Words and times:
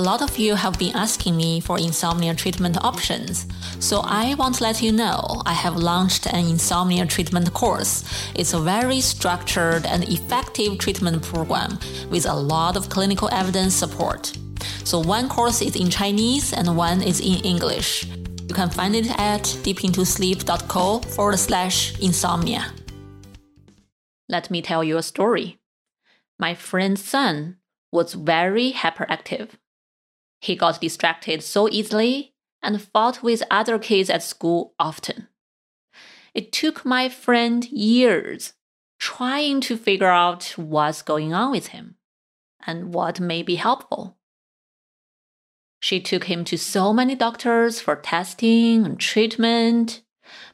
A 0.00 0.08
lot 0.10 0.22
of 0.22 0.38
you 0.38 0.54
have 0.54 0.78
been 0.78 0.96
asking 0.96 1.36
me 1.36 1.60
for 1.60 1.78
insomnia 1.78 2.34
treatment 2.34 2.82
options, 2.82 3.46
so 3.80 4.00
I 4.02 4.32
want 4.32 4.54
to 4.54 4.62
let 4.62 4.80
you 4.80 4.92
know 4.92 5.42
I 5.44 5.52
have 5.52 5.76
launched 5.76 6.26
an 6.26 6.46
insomnia 6.46 7.04
treatment 7.04 7.52
course. 7.52 8.02
It's 8.34 8.54
a 8.54 8.58
very 8.58 9.02
structured 9.02 9.84
and 9.84 10.08
effective 10.08 10.78
treatment 10.78 11.22
program 11.22 11.78
with 12.08 12.24
a 12.24 12.32
lot 12.32 12.78
of 12.78 12.88
clinical 12.88 13.28
evidence 13.30 13.74
support. 13.74 14.32
So 14.84 15.00
one 15.00 15.28
course 15.28 15.60
is 15.60 15.76
in 15.76 15.90
Chinese 15.90 16.54
and 16.54 16.78
one 16.78 17.02
is 17.02 17.20
in 17.20 17.44
English. 17.44 18.06
You 18.48 18.54
can 18.54 18.70
find 18.70 18.96
it 18.96 19.10
at 19.18 19.42
deepintosleep.co 19.42 21.00
forward 21.14 21.38
slash 21.38 22.00
insomnia. 22.00 22.72
Let 24.30 24.50
me 24.50 24.62
tell 24.62 24.82
you 24.82 24.96
a 24.96 25.02
story. 25.02 25.58
My 26.38 26.54
friend's 26.54 27.04
son 27.04 27.58
was 27.92 28.14
very 28.14 28.72
hyperactive. 28.72 29.50
He 30.40 30.56
got 30.56 30.80
distracted 30.80 31.42
so 31.42 31.68
easily 31.68 32.34
and 32.62 32.82
fought 32.82 33.22
with 33.22 33.42
other 33.50 33.78
kids 33.78 34.10
at 34.10 34.22
school 34.22 34.74
often. 34.78 35.28
It 36.34 36.52
took 36.52 36.84
my 36.84 37.08
friend 37.08 37.64
years 37.70 38.54
trying 38.98 39.60
to 39.62 39.76
figure 39.76 40.08
out 40.08 40.54
what's 40.56 41.02
going 41.02 41.32
on 41.32 41.50
with 41.50 41.68
him 41.68 41.96
and 42.66 42.92
what 42.94 43.20
may 43.20 43.42
be 43.42 43.56
helpful. 43.56 44.16
She 45.80 46.00
took 46.00 46.24
him 46.24 46.44
to 46.44 46.58
so 46.58 46.92
many 46.92 47.14
doctors 47.14 47.80
for 47.80 47.96
testing 47.96 48.84
and 48.84 49.00
treatment, 49.00 50.02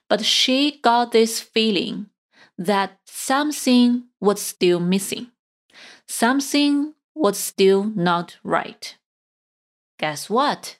but 0.09 0.24
she 0.24 0.80
got 0.82 1.10
this 1.10 1.40
feeling 1.40 2.06
that 2.56 2.98
something 3.06 4.04
was 4.20 4.40
still 4.40 4.78
missing. 4.78 5.32
Something 6.06 6.95
was 7.14 7.37
still 7.37 7.84
not 7.84 8.38
right. 8.45 8.96
Guess 9.98 10.28
what? 10.28 10.78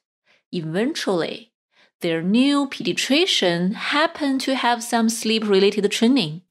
Eventually, 0.53 1.53
their 2.01 2.23
new 2.23 2.69
pediatrician 2.69 3.73
happened 3.73 4.41
to 4.43 4.55
have 4.55 4.83
some 4.83 5.09
sleep 5.09 5.49
related 5.49 5.91
training 5.91 6.43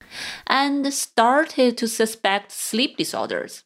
and 0.46 0.92
started 0.92 1.78
to 1.78 1.88
suspect 1.88 2.50
sleep 2.52 2.96
disorders. 2.96 3.64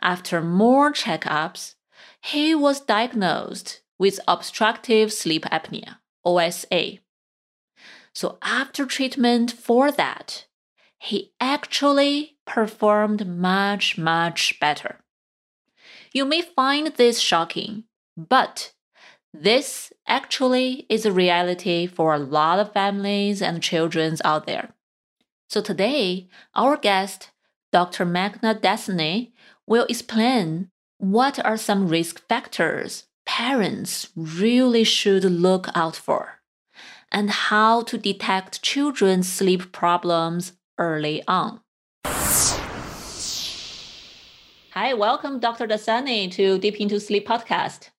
After 0.00 0.40
more 0.40 0.92
checkups, 0.92 1.74
he 2.22 2.54
was 2.54 2.80
diagnosed 2.80 3.82
with 3.98 4.20
obstructive 4.26 5.12
sleep 5.12 5.44
apnea, 5.44 5.98
OSA. 6.24 6.98
So, 8.14 8.38
after 8.42 8.86
treatment 8.86 9.52
for 9.52 9.92
that, 9.92 10.46
he 10.98 11.32
actually 11.40 12.38
performed 12.46 13.26
much, 13.26 13.98
much 13.98 14.58
better. 14.58 15.00
You 16.12 16.24
may 16.24 16.40
find 16.40 16.88
this 16.88 17.20
shocking, 17.20 17.84
but 18.16 18.72
this 19.32 19.92
actually 20.06 20.86
is 20.88 21.04
a 21.04 21.12
reality 21.12 21.86
for 21.86 22.14
a 22.14 22.18
lot 22.18 22.58
of 22.58 22.72
families 22.72 23.42
and 23.42 23.62
children 23.62 24.16
out 24.24 24.46
there. 24.46 24.70
So 25.48 25.60
today, 25.60 26.28
our 26.54 26.76
guest, 26.76 27.30
Dr. 27.72 28.06
Meghna 28.06 28.60
Dasani, 28.60 29.32
will 29.66 29.86
explain 29.88 30.70
what 30.98 31.44
are 31.44 31.56
some 31.56 31.88
risk 31.88 32.26
factors 32.26 33.04
parents 33.26 34.08
really 34.16 34.84
should 34.84 35.24
look 35.24 35.68
out 35.74 35.96
for 35.96 36.40
and 37.12 37.30
how 37.30 37.82
to 37.82 37.98
detect 37.98 38.62
children's 38.62 39.30
sleep 39.30 39.72
problems 39.72 40.52
early 40.78 41.22
on. 41.28 41.60
Hi, 44.72 44.94
welcome, 44.94 45.40
Dr. 45.40 45.66
Dasani, 45.66 46.30
to 46.32 46.58
Deep 46.58 46.76
Into 46.76 47.00
Sleep 47.00 47.26
podcast. 47.26 47.90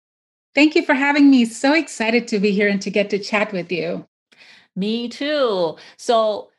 Thank 0.57 0.75
you 0.75 0.81
for 0.83 0.95
having 0.95 1.29
me. 1.29 1.45
So 1.45 1.73
excited 1.73 2.27
to 2.29 2.39
be 2.39 2.49
here 2.49 2.67
and 2.67 2.81
to 2.81 2.89
get 2.89 3.11
to 3.11 3.19
chat 3.19 3.53
with 3.53 3.71
you. 3.71 4.07
Me 4.75 5.07
too. 5.07 5.77
So, 5.97 6.49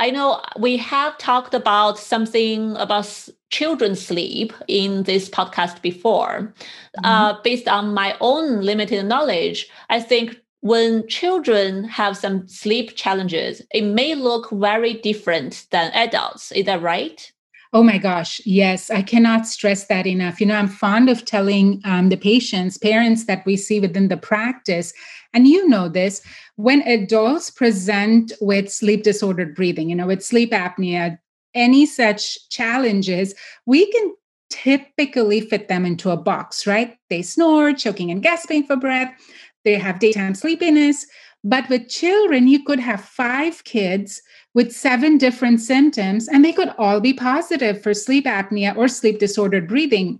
I 0.00 0.10
know 0.10 0.42
we 0.58 0.76
have 0.78 1.16
talked 1.16 1.54
about 1.54 1.96
something 1.96 2.74
about 2.76 3.28
children's 3.50 4.04
sleep 4.04 4.52
in 4.66 5.04
this 5.04 5.30
podcast 5.30 5.80
before. 5.80 6.52
Mm-hmm. 6.98 7.04
Uh, 7.04 7.40
based 7.42 7.68
on 7.68 7.94
my 7.94 8.16
own 8.20 8.62
limited 8.62 9.06
knowledge, 9.06 9.68
I 9.90 10.00
think 10.00 10.40
when 10.60 11.06
children 11.06 11.84
have 11.84 12.16
some 12.16 12.48
sleep 12.48 12.96
challenges, 12.96 13.62
it 13.72 13.82
may 13.82 14.16
look 14.16 14.50
very 14.50 14.94
different 14.94 15.66
than 15.70 15.92
adults. 15.92 16.50
Is 16.50 16.66
that 16.66 16.82
right? 16.82 17.32
Oh 17.72 17.82
my 17.82 17.98
gosh, 17.98 18.40
yes. 18.44 18.90
I 18.90 19.02
cannot 19.02 19.46
stress 19.46 19.86
that 19.86 20.06
enough. 20.06 20.40
You 20.40 20.46
know, 20.46 20.54
I'm 20.56 20.68
fond 20.68 21.08
of 21.08 21.24
telling 21.24 21.80
um, 21.84 22.08
the 22.08 22.16
patients, 22.16 22.78
parents 22.78 23.26
that 23.26 23.44
we 23.44 23.56
see 23.56 23.80
within 23.80 24.08
the 24.08 24.16
practice, 24.16 24.92
and 25.34 25.46
you 25.46 25.68
know 25.68 25.88
this, 25.88 26.22
when 26.54 26.80
adults 26.82 27.50
present 27.50 28.32
with 28.40 28.72
sleep 28.72 29.02
disordered 29.02 29.54
breathing, 29.54 29.90
you 29.90 29.96
know, 29.96 30.06
with 30.06 30.24
sleep 30.24 30.52
apnea, 30.52 31.18
any 31.54 31.84
such 31.86 32.48
challenges, 32.48 33.34
we 33.66 33.90
can 33.92 34.14
typically 34.48 35.40
fit 35.40 35.68
them 35.68 35.84
into 35.84 36.10
a 36.10 36.16
box, 36.16 36.66
right? 36.66 36.96
They 37.10 37.20
snore, 37.22 37.72
choking 37.72 38.10
and 38.10 38.22
gasping 38.22 38.64
for 38.64 38.76
breath, 38.76 39.12
they 39.64 39.74
have 39.74 39.98
daytime 39.98 40.34
sleepiness. 40.34 41.06
But 41.46 41.68
with 41.68 41.88
children, 41.88 42.48
you 42.48 42.64
could 42.64 42.80
have 42.80 43.00
five 43.00 43.62
kids 43.62 44.20
with 44.52 44.72
seven 44.72 45.16
different 45.16 45.60
symptoms, 45.60 46.26
and 46.26 46.44
they 46.44 46.52
could 46.52 46.70
all 46.76 46.98
be 46.98 47.12
positive 47.12 47.80
for 47.80 47.94
sleep 47.94 48.24
apnea 48.24 48.76
or 48.76 48.88
sleep 48.88 49.20
disordered 49.20 49.68
breathing. 49.68 50.18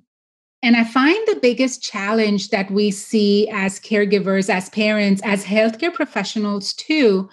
And 0.62 0.76
I 0.76 0.84
find 0.84 1.18
the 1.26 1.40
biggest 1.42 1.82
challenge 1.82 2.50
that 2.50 2.70
we 2.70 2.92
see 2.92 3.48
as 3.52 3.80
caregivers, 3.80 4.48
as 4.48 4.70
parents, 4.70 5.20
as 5.24 5.44
healthcare 5.44 5.92
professionals 5.92 6.72
too, 6.72 7.28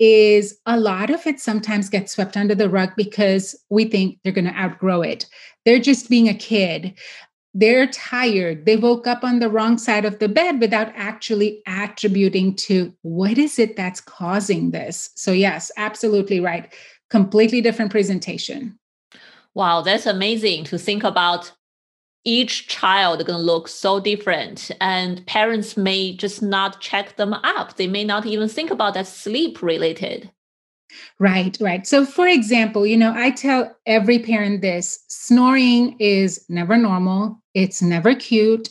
is 0.00 0.58
a 0.66 0.76
lot 0.76 1.10
of 1.10 1.24
it 1.24 1.38
sometimes 1.38 1.88
gets 1.88 2.14
swept 2.14 2.36
under 2.36 2.54
the 2.56 2.68
rug 2.68 2.90
because 2.96 3.54
we 3.70 3.84
think 3.84 4.18
they're 4.24 4.32
going 4.32 4.46
to 4.46 4.58
outgrow 4.58 5.02
it. 5.02 5.26
They're 5.64 5.78
just 5.78 6.10
being 6.10 6.28
a 6.28 6.34
kid 6.34 6.94
they're 7.58 7.86
tired. 7.86 8.66
They 8.66 8.76
woke 8.76 9.06
up 9.06 9.24
on 9.24 9.38
the 9.38 9.48
wrong 9.48 9.78
side 9.78 10.04
of 10.04 10.18
the 10.18 10.28
bed 10.28 10.60
without 10.60 10.92
actually 10.94 11.62
attributing 11.66 12.54
to 12.56 12.92
what 13.00 13.38
is 13.38 13.58
it 13.58 13.76
that's 13.76 14.00
causing 14.00 14.72
this? 14.72 15.08
So 15.14 15.32
yes 15.32 15.70
absolutely 15.78 16.38
right. 16.38 16.70
Completely 17.08 17.62
different 17.62 17.90
presentation. 17.90 18.78
Wow 19.54 19.80
that's 19.80 20.04
amazing 20.04 20.64
to 20.64 20.78
think 20.78 21.02
about 21.02 21.50
each 22.24 22.68
child 22.68 23.24
going 23.24 23.38
to 23.38 23.44
look 23.44 23.68
so 23.68 24.00
different 24.00 24.70
and 24.80 25.24
parents 25.26 25.78
may 25.78 26.14
just 26.14 26.42
not 26.42 26.80
check 26.82 27.16
them 27.16 27.32
up. 27.32 27.76
They 27.76 27.86
may 27.86 28.04
not 28.04 28.26
even 28.26 28.48
think 28.48 28.70
about 28.70 28.94
that 28.94 29.06
sleep 29.06 29.62
related 29.62 30.30
Right, 31.18 31.56
right. 31.60 31.86
So, 31.86 32.04
for 32.04 32.26
example, 32.26 32.86
you 32.86 32.96
know, 32.96 33.12
I 33.14 33.30
tell 33.30 33.74
every 33.86 34.18
parent 34.18 34.60
this 34.60 35.04
snoring 35.08 35.96
is 35.98 36.44
never 36.48 36.76
normal, 36.76 37.42
it's 37.54 37.82
never 37.82 38.14
cute. 38.14 38.68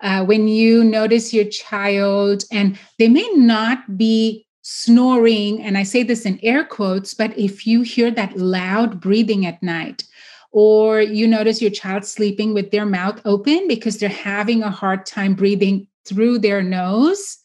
Uh, 0.00 0.24
when 0.24 0.46
you 0.46 0.84
notice 0.84 1.34
your 1.34 1.46
child, 1.46 2.44
and 2.52 2.78
they 2.98 3.08
may 3.08 3.28
not 3.34 3.96
be 3.96 4.46
snoring, 4.62 5.60
and 5.62 5.76
I 5.76 5.82
say 5.82 6.02
this 6.04 6.24
in 6.24 6.38
air 6.42 6.64
quotes, 6.64 7.14
but 7.14 7.36
if 7.36 7.66
you 7.66 7.82
hear 7.82 8.10
that 8.12 8.36
loud 8.36 9.00
breathing 9.00 9.44
at 9.44 9.62
night, 9.62 10.04
or 10.52 11.00
you 11.00 11.26
notice 11.26 11.60
your 11.60 11.70
child 11.70 12.04
sleeping 12.04 12.54
with 12.54 12.70
their 12.70 12.86
mouth 12.86 13.20
open 13.24 13.66
because 13.66 13.98
they're 13.98 14.08
having 14.08 14.62
a 14.62 14.70
hard 14.70 15.04
time 15.04 15.34
breathing 15.34 15.88
through 16.04 16.38
their 16.38 16.62
nose, 16.62 17.38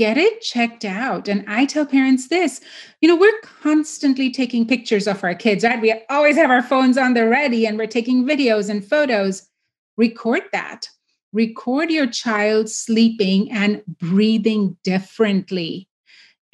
get 0.00 0.16
it 0.16 0.40
checked 0.40 0.86
out. 0.86 1.28
And 1.28 1.44
I 1.46 1.66
tell 1.66 1.84
parents 1.84 2.28
this 2.28 2.62
you 3.02 3.08
know, 3.08 3.16
we're 3.16 3.38
constantly 3.42 4.30
taking 4.30 4.66
pictures 4.66 5.06
of 5.06 5.22
our 5.22 5.34
kids, 5.34 5.62
right? 5.62 5.78
We 5.78 5.92
always 6.08 6.36
have 6.36 6.48
our 6.48 6.62
phones 6.62 6.96
on 6.96 7.12
the 7.12 7.28
ready 7.28 7.66
and 7.66 7.76
we're 7.76 7.86
taking 7.86 8.24
videos 8.24 8.70
and 8.70 8.82
photos. 8.82 9.46
Record 9.98 10.44
that. 10.52 10.88
Record 11.34 11.90
your 11.90 12.06
child 12.06 12.70
sleeping 12.70 13.52
and 13.52 13.82
breathing 13.86 14.74
differently 14.84 15.86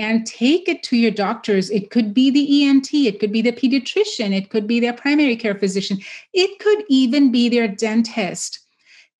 and 0.00 0.26
take 0.26 0.68
it 0.68 0.82
to 0.82 0.96
your 0.96 1.12
doctors. 1.12 1.70
It 1.70 1.90
could 1.90 2.12
be 2.12 2.32
the 2.32 2.64
ENT, 2.64 2.92
it 2.92 3.20
could 3.20 3.30
be 3.30 3.42
the 3.42 3.52
pediatrician, 3.52 4.36
it 4.36 4.50
could 4.50 4.66
be 4.66 4.80
their 4.80 4.92
primary 4.92 5.36
care 5.36 5.54
physician, 5.54 5.98
it 6.34 6.58
could 6.58 6.84
even 6.88 7.30
be 7.30 7.48
their 7.48 7.68
dentist 7.68 8.65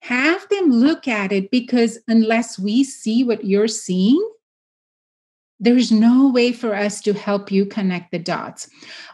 have 0.06 0.48
them 0.50 0.70
look 0.70 1.08
at 1.08 1.32
it 1.32 1.50
because 1.50 1.98
unless 2.06 2.60
we 2.60 2.84
see 2.84 3.24
what 3.24 3.44
you're 3.44 3.66
seeing, 3.66 4.22
there's 5.58 5.90
no 5.90 6.30
way 6.30 6.52
for 6.52 6.76
us 6.76 7.00
to 7.00 7.12
help 7.12 7.50
you 7.50 7.66
connect 7.66 8.12
the 8.12 8.18
dots. 8.20 8.68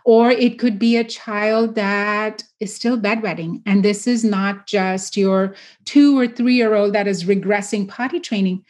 Or 0.04 0.30
it 0.30 0.58
could 0.58 0.78
be 0.78 0.98
a 0.98 1.04
child 1.04 1.76
that 1.76 2.44
is 2.60 2.74
still 2.74 2.98
bedwetting. 2.98 3.62
And 3.64 3.82
this 3.82 4.06
is 4.06 4.22
not 4.22 4.66
just 4.66 5.16
your 5.16 5.54
two 5.86 6.18
or 6.18 6.26
three 6.26 6.56
year 6.56 6.74
old 6.74 6.92
that 6.92 7.06
is 7.06 7.24
regressing 7.24 7.88
potty 7.88 8.20
training. 8.20 8.62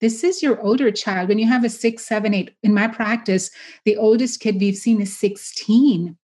This 0.00 0.24
is 0.24 0.42
your 0.42 0.58
older 0.62 0.90
child. 0.90 1.28
When 1.28 1.38
you 1.38 1.48
have 1.48 1.64
a 1.64 1.68
six, 1.68 2.06
seven, 2.06 2.32
eight, 2.32 2.54
in 2.62 2.72
my 2.72 2.88
practice, 2.88 3.50
the 3.84 3.96
oldest 3.96 4.40
kid 4.40 4.58
we've 4.58 4.76
seen 4.76 5.02
is 5.02 5.14
16 5.18 6.16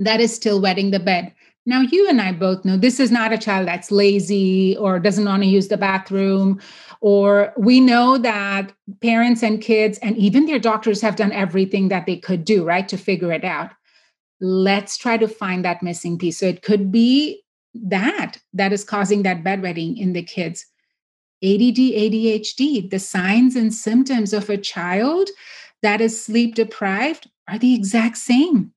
that 0.00 0.20
is 0.20 0.34
still 0.34 0.60
wetting 0.60 0.90
the 0.90 0.98
bed 0.98 1.32
Now, 1.66 1.82
you 1.82 2.08
and 2.08 2.20
I 2.20 2.32
both 2.32 2.64
know 2.64 2.76
this 2.76 2.98
is 2.98 3.10
not 3.10 3.32
a 3.32 3.38
child 3.38 3.68
that's 3.68 3.90
lazy 3.90 4.76
or 4.78 4.98
doesn't 4.98 5.26
want 5.26 5.42
to 5.42 5.48
use 5.48 5.68
the 5.68 5.76
bathroom, 5.76 6.60
or 7.00 7.52
we 7.56 7.80
know 7.80 8.16
that 8.18 8.72
parents 9.02 9.42
and 9.42 9.60
kids 9.60 9.98
and 9.98 10.16
even 10.16 10.46
their 10.46 10.58
doctors 10.58 11.02
have 11.02 11.16
done 11.16 11.32
everything 11.32 11.88
that 11.88 12.06
they 12.06 12.16
could 12.16 12.44
do, 12.44 12.64
right, 12.64 12.88
to 12.88 12.96
figure 12.96 13.32
it 13.32 13.44
out. 13.44 13.70
Let's 14.40 14.96
try 14.96 15.18
to 15.18 15.28
find 15.28 15.64
that 15.64 15.82
missing 15.82 16.18
piece. 16.18 16.38
So 16.38 16.46
it 16.46 16.62
could 16.62 16.90
be 16.90 17.42
that 17.74 18.38
that 18.54 18.72
is 18.72 18.82
causing 18.82 19.22
that 19.22 19.44
bedwetting 19.44 19.98
in 19.98 20.14
the 20.14 20.22
kids. 20.22 20.64
ADD, 21.42 21.76
ADHD, 21.76 22.90
the 22.90 22.98
signs 22.98 23.54
and 23.54 23.72
symptoms 23.72 24.32
of 24.32 24.50
a 24.50 24.58
child 24.58 25.28
that 25.82 26.00
is 26.00 26.22
sleep 26.22 26.54
deprived 26.54 27.30
are 27.48 27.58
the 27.58 27.74
exact 27.74 28.16
same 28.16 28.72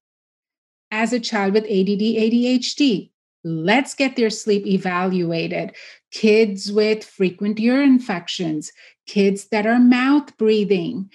as 0.94 1.12
a 1.12 1.20
child 1.20 1.56
with 1.56 1.64
ADD, 1.64 2.06
ADHD. 2.24 3.10
Let's 3.44 3.96
get 3.96 4.16
their 4.16 4.30
sleep 4.30 4.66
evaluated. 4.66 5.74
Kids 6.12 6.72
with 6.72 7.04
frequent 7.04 7.60
ear 7.60 7.82
infections, 7.82 8.72
kids 9.08 9.48
that 9.48 9.66
are 9.66 9.80
mouth 9.80 10.38
breathing. 10.38 11.10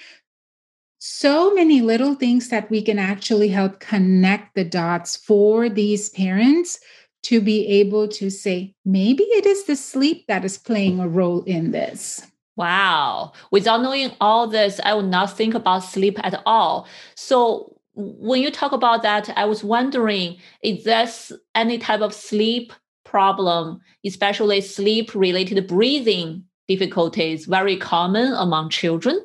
So 0.98 1.54
many 1.54 1.80
little 1.80 2.16
things 2.16 2.48
that 2.48 2.68
we 2.70 2.82
can 2.82 2.98
actually 2.98 3.48
help 3.48 3.78
connect 3.78 4.56
the 4.56 4.64
dots 4.64 5.16
for 5.16 5.68
these 5.68 6.10
parents 6.10 6.80
to 7.22 7.40
be 7.40 7.66
able 7.66 8.08
to 8.08 8.30
say, 8.30 8.74
maybe 8.84 9.22
it 9.22 9.46
is 9.46 9.64
the 9.64 9.76
sleep 9.76 10.26
that 10.26 10.44
is 10.44 10.58
playing 10.58 10.98
a 10.98 11.08
role 11.08 11.42
in 11.44 11.70
this. 11.70 12.26
Wow. 12.56 13.32
Without 13.52 13.82
knowing 13.82 14.10
all 14.20 14.48
this, 14.48 14.80
I 14.84 14.94
would 14.94 15.06
not 15.06 15.36
think 15.36 15.54
about 15.54 15.84
sleep 15.84 16.18
at 16.24 16.42
all. 16.44 16.88
So, 17.14 17.77
when 17.98 18.40
you 18.40 18.52
talk 18.52 18.70
about 18.70 19.02
that, 19.02 19.28
I 19.36 19.44
was 19.44 19.64
wondering 19.64 20.36
is 20.62 20.84
this 20.84 21.32
any 21.54 21.78
type 21.78 22.00
of 22.00 22.14
sleep 22.14 22.72
problem, 23.04 23.80
especially 24.06 24.60
sleep 24.60 25.14
related 25.14 25.66
breathing 25.66 26.44
difficulties, 26.68 27.46
very 27.46 27.76
common 27.76 28.32
among 28.34 28.70
children? 28.70 29.20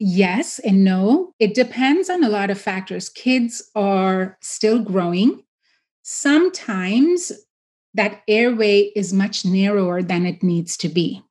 Yes 0.00 0.58
and 0.60 0.82
no. 0.82 1.32
It 1.38 1.54
depends 1.54 2.10
on 2.10 2.24
a 2.24 2.28
lot 2.28 2.50
of 2.50 2.60
factors. 2.60 3.08
Kids 3.08 3.70
are 3.74 4.36
still 4.40 4.80
growing. 4.80 5.42
Sometimes 6.02 7.30
that 7.94 8.22
airway 8.26 8.90
is 8.96 9.12
much 9.12 9.44
narrower 9.44 10.02
than 10.02 10.26
it 10.26 10.42
needs 10.42 10.76
to 10.78 10.88
be 10.88 11.22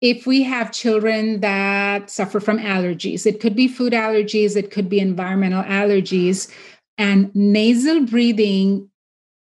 if 0.00 0.26
we 0.26 0.42
have 0.42 0.72
children 0.72 1.40
that 1.40 2.10
suffer 2.10 2.40
from 2.40 2.58
allergies, 2.58 3.26
it 3.26 3.40
could 3.40 3.54
be 3.54 3.68
food 3.68 3.92
allergies, 3.92 4.56
it 4.56 4.70
could 4.70 4.88
be 4.88 4.98
environmental 4.98 5.62
allergies, 5.64 6.50
and 6.96 7.34
nasal 7.34 8.04
breathing 8.06 8.88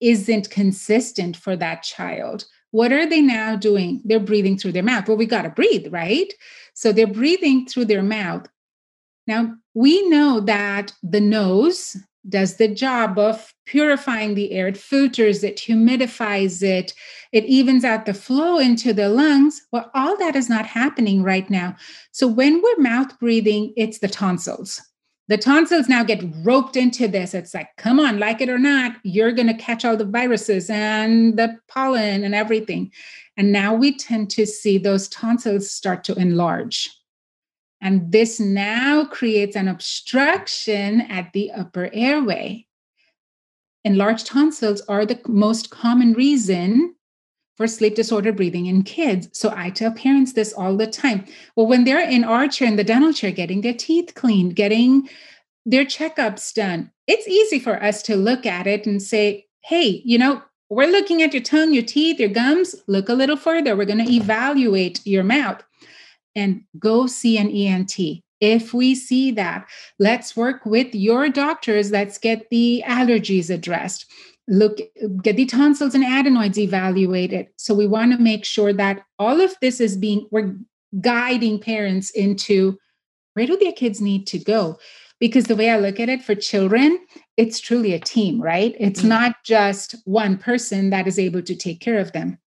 isn't 0.02 0.50
consistent 0.50 1.38
for 1.38 1.56
that 1.56 1.84
child. 1.84 2.46
What 2.72 2.92
are 2.92 3.08
they 3.08 3.22
now 3.22 3.56
doing? 3.56 4.02
They're 4.04 4.20
breathing 4.20 4.58
through 4.58 4.74
their 4.74 4.84
mouth. 4.84 5.08
Well, 5.08 5.18
we 5.18 5.26
got 5.26 5.44
to 5.44 5.50
breathe, 5.50 5.88
right? 5.92 6.32
So 6.74 6.92
they're 6.92 7.08
breathing 7.08 7.66
through 7.66 7.86
their 7.86 8.04
mouth. 8.04 8.48
Now, 9.26 9.56
we 9.74 10.08
know 10.10 10.40
that 10.42 10.94
the 11.04 11.22
nose 11.22 11.98
does 12.28 12.58
the 12.58 12.68
job 12.68 13.18
of 13.18 13.54
purifying 13.66 14.36
the 14.36 14.52
air. 14.52 14.68
It 14.68 14.78
filters 14.78 15.44
it, 15.44 15.58
humidifies 15.58 16.62
it, 16.62 16.94
it 17.32 17.46
evens 17.46 17.84
out 17.84 18.06
the 18.06 18.14
flow 18.14 18.58
into 18.58 18.94
the 18.94 19.10
lungs. 19.10 19.62
Well, 19.72 19.90
all 19.94 20.18
that 20.18 20.36
is 20.36 20.50
not 20.50 20.66
happening 20.66 21.24
right 21.24 21.50
now. 21.50 21.76
So 22.12 22.28
when 22.28 22.62
we're 22.62 22.78
mouth 22.78 23.18
breathing, 23.20 23.74
it's 23.76 24.00
the 24.00 24.08
tonsils. 24.08 24.82
The 25.30 25.38
tonsils 25.38 25.90
now 25.90 26.04
get 26.06 26.24
roped 26.44 26.78
into 26.78 27.08
this. 27.08 27.34
It's 27.34 27.54
like, 27.54 27.76
come 27.76 28.00
on, 28.00 28.18
like 28.18 28.40
it 28.40 28.50
or 28.50 28.60
not, 28.60 28.96
you're 29.04 29.34
going 29.34 29.48
to 29.48 29.54
catch 29.54 29.84
all 29.84 29.98
the 29.98 30.06
viruses 30.06 30.70
and 30.70 31.38
the 31.38 31.58
pollen 31.68 32.24
and 32.24 32.34
everything. 32.34 32.92
And 33.36 33.52
now 33.52 33.74
we 33.74 33.98
tend 33.98 34.30
to 34.32 34.46
see 34.46 34.78
those 34.78 35.10
tonsils 35.10 35.70
start 35.70 36.06
to 36.06 36.16
enlarge. 36.16 36.90
And 37.82 38.12
this 38.12 38.40
now 38.40 39.06
creates 39.06 39.56
an 39.56 39.68
obstruction 39.68 41.02
at 41.02 41.34
the 41.34 41.52
upper 41.52 41.90
airway. 41.94 42.66
Enlarged 43.84 44.28
tonsils 44.28 44.82
are 44.88 45.06
the 45.06 45.20
most 45.28 45.70
common 45.70 46.14
reason 46.14 46.96
for 47.58 47.68
sleep 47.68 47.96
disorder 47.96 48.32
breathing 48.32 48.68
in 48.68 48.84
kids. 48.84 49.28
So 49.34 49.52
I 49.56 49.72
tell 49.72 49.92
parents 49.92 50.34
this 50.34 50.54
all 50.54 50.78
the 50.78 50.88
time. 50.88 51.26
Well, 51.56 51.68
when 51.68 51.84
they're 51.84 52.08
in 52.08 52.24
our 52.24 52.48
chair, 52.48 52.68
in 52.68 52.76
the 52.76 52.84
dental 52.84 53.12
chair, 53.12 53.32
getting 53.32 53.62
their 53.62 53.74
teeth 53.74 54.14
cleaned, 54.14 54.56
getting 54.56 55.10
their 55.66 55.84
checkups 55.84 56.54
done, 56.54 56.92
it's 57.08 57.28
easy 57.28 57.60
for 57.60 57.82
us 57.84 58.04
to 58.04 58.16
look 58.16 58.46
at 58.46 58.68
it 58.68 58.86
and 58.86 59.02
say, 59.02 59.48
hey, 59.62 60.02
you 60.06 60.18
know, 60.18 60.42
we're 60.70 60.92
looking 60.92 61.24
at 61.24 61.34
your 61.34 61.44
tongue, 61.44 61.74
your 61.74 61.84
teeth, 61.84 62.20
your 62.20 62.30
gums. 62.30 62.76
Look 62.88 63.10
a 63.10 63.14
little 63.14 63.38
further. 63.38 63.76
We're 63.76 63.86
going 63.86 64.06
to 64.06 64.14
evaluate 64.14 65.06
your 65.06 65.24
mouth 65.24 65.64
and 66.36 66.64
go 66.78 67.08
see 67.08 67.38
an 67.38 67.50
ENT. 67.50 67.98
If 68.40 68.74
we 68.74 68.94
see 68.94 69.32
that, 69.32 69.68
let's 69.98 70.36
work 70.36 70.66
with 70.66 70.94
your 70.94 71.30
doctors. 71.30 71.90
Let's 71.90 72.18
get 72.18 72.50
the 72.52 72.84
allergies 72.86 73.50
addressed. 73.50 74.06
Look, 74.48 74.80
get 75.22 75.36
the 75.36 75.46
tonsils 75.46 75.94
and 75.94 76.04
adenoids 76.04 76.58
evaluated. 76.58 77.48
So 77.58 77.74
we 77.74 77.86
want 77.86 78.14
to 78.14 78.18
make 78.18 78.46
sure 78.46 78.72
that 78.74 79.04
all 79.20 79.42
of 79.42 79.54
this 79.62 79.82
is 79.82 79.98
being, 79.98 80.28
we're 80.32 80.56
guiding 81.02 81.60
parents 81.60 82.10
into 82.12 82.78
where 83.34 83.46
do 83.46 83.58
their 83.58 83.74
kids 83.74 84.02
need 84.02 84.26
to 84.28 84.40
go? 84.40 84.80
Because 85.20 85.46
the 85.46 85.56
way 85.56 85.70
I 85.70 85.78
look 85.78 86.00
at 86.00 86.10
it 86.10 86.24
for 86.24 86.34
children, 86.34 87.00
it's 87.38 87.60
truly 87.60 87.94
a 87.94 88.00
team, 88.00 88.42
right? 88.42 88.76
It's 88.80 89.02
mm-hmm. 89.02 89.10
not 89.10 89.44
just 89.44 89.96
one 90.06 90.38
person 90.38 90.90
that 90.92 91.08
is 91.08 91.20
able 91.20 91.42
to 91.42 91.56
take 91.56 91.80
care 91.80 92.00
of 92.00 92.14
them. 92.14 92.40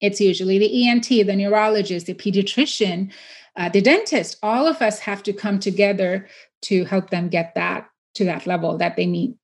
It's 0.00 0.20
usually 0.20 0.58
the 0.58 0.88
ENT, 0.88 1.08
the 1.08 1.36
neurologist, 1.36 2.06
the 2.06 2.14
pediatrician, 2.14 3.12
uh, 3.56 3.68
the 3.68 3.80
dentist. 3.80 4.36
All 4.42 4.66
of 4.66 4.82
us 4.82 4.98
have 4.98 5.22
to 5.22 5.32
come 5.32 5.58
together 5.58 6.28
to 6.62 6.84
help 6.84 7.10
them 7.10 7.28
get 7.28 7.54
that 7.54 7.88
to 8.14 8.24
that 8.24 8.46
level 8.46 8.76
that 8.78 8.96
they 8.96 9.06
need. 9.06 9.34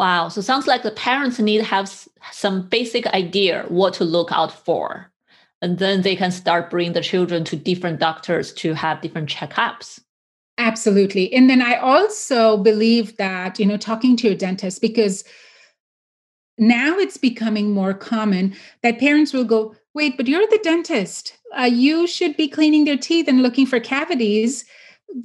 Wow. 0.00 0.28
So 0.28 0.40
sounds 0.40 0.66
like 0.66 0.82
the 0.82 0.92
parents 0.92 1.38
need 1.38 1.58
to 1.58 1.64
have 1.64 2.08
some 2.32 2.66
basic 2.66 3.06
idea 3.08 3.66
what 3.68 3.92
to 3.94 4.04
look 4.04 4.32
out 4.32 4.50
for. 4.50 5.12
And 5.60 5.78
then 5.78 6.00
they 6.00 6.16
can 6.16 6.30
start 6.30 6.70
bringing 6.70 6.94
the 6.94 7.02
children 7.02 7.44
to 7.44 7.54
different 7.54 8.00
doctors 8.00 8.54
to 8.54 8.72
have 8.72 9.02
different 9.02 9.28
checkups. 9.28 10.00
Absolutely. 10.56 11.30
And 11.34 11.50
then 11.50 11.60
I 11.60 11.74
also 11.74 12.56
believe 12.56 13.18
that, 13.18 13.58
you 13.58 13.66
know, 13.66 13.76
talking 13.76 14.16
to 14.16 14.28
your 14.28 14.36
dentist, 14.38 14.80
because 14.80 15.22
now 16.56 16.96
it's 16.96 17.18
becoming 17.18 17.70
more 17.70 17.92
common 17.92 18.54
that 18.82 19.00
parents 19.00 19.34
will 19.34 19.44
go, 19.44 19.74
wait, 19.92 20.16
but 20.16 20.26
you're 20.26 20.46
the 20.46 20.60
dentist. 20.62 21.36
Uh, 21.58 21.64
you 21.64 22.06
should 22.06 22.38
be 22.38 22.48
cleaning 22.48 22.86
their 22.86 22.96
teeth 22.96 23.28
and 23.28 23.42
looking 23.42 23.66
for 23.66 23.78
cavities. 23.78 24.64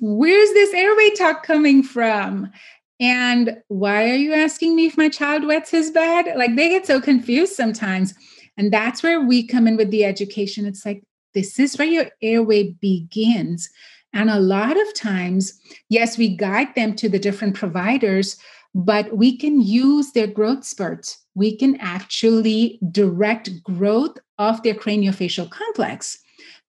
Where's 0.01 0.49
this 0.49 0.73
airway 0.73 1.11
talk 1.11 1.45
coming 1.45 1.81
from? 1.81 2.51
And 2.99 3.57
why 3.67 4.09
are 4.09 4.15
you 4.15 4.33
asking 4.33 4.75
me 4.75 4.85
if 4.85 4.97
my 4.97 5.09
child 5.09 5.45
wets 5.45 5.71
his 5.71 5.91
bed? 5.91 6.33
Like 6.37 6.55
they 6.55 6.69
get 6.69 6.85
so 6.85 7.01
confused 7.01 7.53
sometimes. 7.53 8.13
And 8.57 8.71
that's 8.71 9.03
where 9.03 9.21
we 9.21 9.45
come 9.45 9.67
in 9.67 9.75
with 9.75 9.91
the 9.91 10.05
education. 10.05 10.65
It's 10.65 10.85
like, 10.85 11.03
this 11.33 11.59
is 11.59 11.77
where 11.77 11.87
your 11.87 12.05
airway 12.21 12.71
begins. 12.79 13.69
And 14.13 14.29
a 14.29 14.39
lot 14.39 14.79
of 14.79 14.93
times, 14.93 15.59
yes, 15.89 16.17
we 16.17 16.35
guide 16.35 16.73
them 16.75 16.95
to 16.95 17.09
the 17.09 17.19
different 17.19 17.55
providers, 17.55 18.37
but 18.73 19.17
we 19.17 19.37
can 19.37 19.59
use 19.59 20.13
their 20.13 20.27
growth 20.27 20.63
spurts 20.63 21.25
we 21.35 21.55
can 21.55 21.75
actually 21.81 22.79
direct 22.91 23.61
growth 23.63 24.17
of 24.39 24.63
their 24.63 24.73
craniofacial 24.73 25.49
complex 25.49 26.17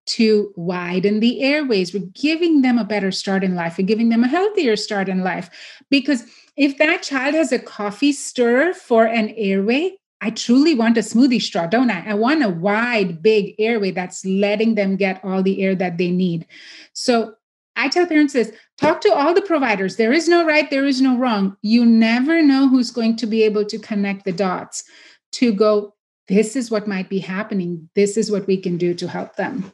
to 0.07 0.53
widen 0.57 1.21
the 1.21 1.43
airways. 1.43 1.93
We're 1.93 2.11
giving 2.15 2.63
them 2.63 2.79
a 2.79 2.85
better 2.85 3.11
start 3.11 3.45
in 3.45 3.55
life. 3.55 3.77
We're 3.79 3.87
giving 3.87 4.09
them 4.09 4.25
a 4.25 4.29
healthier 4.29 4.77
start 4.77 5.09
in 5.09 5.23
life. 5.23 5.51
Because 5.91 6.25
if 6.57 6.79
that 6.79 7.03
child 7.03 7.35
has 7.35 7.53
a 7.53 7.59
coffee 7.59 8.13
stir 8.13 8.73
for 8.73 9.05
an 9.05 9.31
airway, 9.31 9.97
I 10.21 10.31
truly 10.31 10.75
want 10.75 10.97
a 10.97 11.03
smoothie 11.03 11.43
straw, 11.43 11.67
don't 11.67 11.91
I? 11.91 12.11
I 12.11 12.15
want 12.15 12.43
a 12.43 12.49
wide, 12.49 13.23
big 13.23 13.55
airway 13.59 13.91
that's 13.91 14.25
letting 14.25 14.75
them 14.75 14.97
get 14.97 15.23
all 15.23 15.43
the 15.43 15.63
air 15.63 15.75
that 15.75 15.99
they 15.99 16.11
need. 16.11 16.47
So 16.95 17.35
I 17.77 17.89
tell 17.89 18.07
parents 18.07 18.33
this 18.33 18.53
talk 18.79 19.03
to 19.03 19.13
all 19.13 19.35
the 19.35 19.43
providers. 19.43 19.97
There 19.97 20.13
is 20.13 20.29
no 20.29 20.47
right, 20.47 20.71
there 20.71 20.87
is 20.87 21.03
no 21.03 21.19
wrong. 21.19 21.57
You 21.61 21.85
never 21.85 22.43
know 22.43 22.69
who's 22.69 22.91
going 22.91 23.17
to 23.17 23.27
be 23.27 23.43
able 23.43 23.67
to 23.67 23.79
connect 23.79 24.25
the 24.25 24.33
dots 24.33 24.85
to 25.33 25.53
go, 25.53 25.95
this 26.29 26.57
is 26.57 26.71
what 26.71 26.89
might 26.89 27.11
be 27.11 27.19
happening. 27.19 27.89
This 27.95 28.17
is 28.17 28.31
what 28.31 28.47
we 28.47 28.57
can 28.57 28.79
do 28.79 28.95
to 28.95 29.07
help 29.07 29.37
them. 29.37 29.73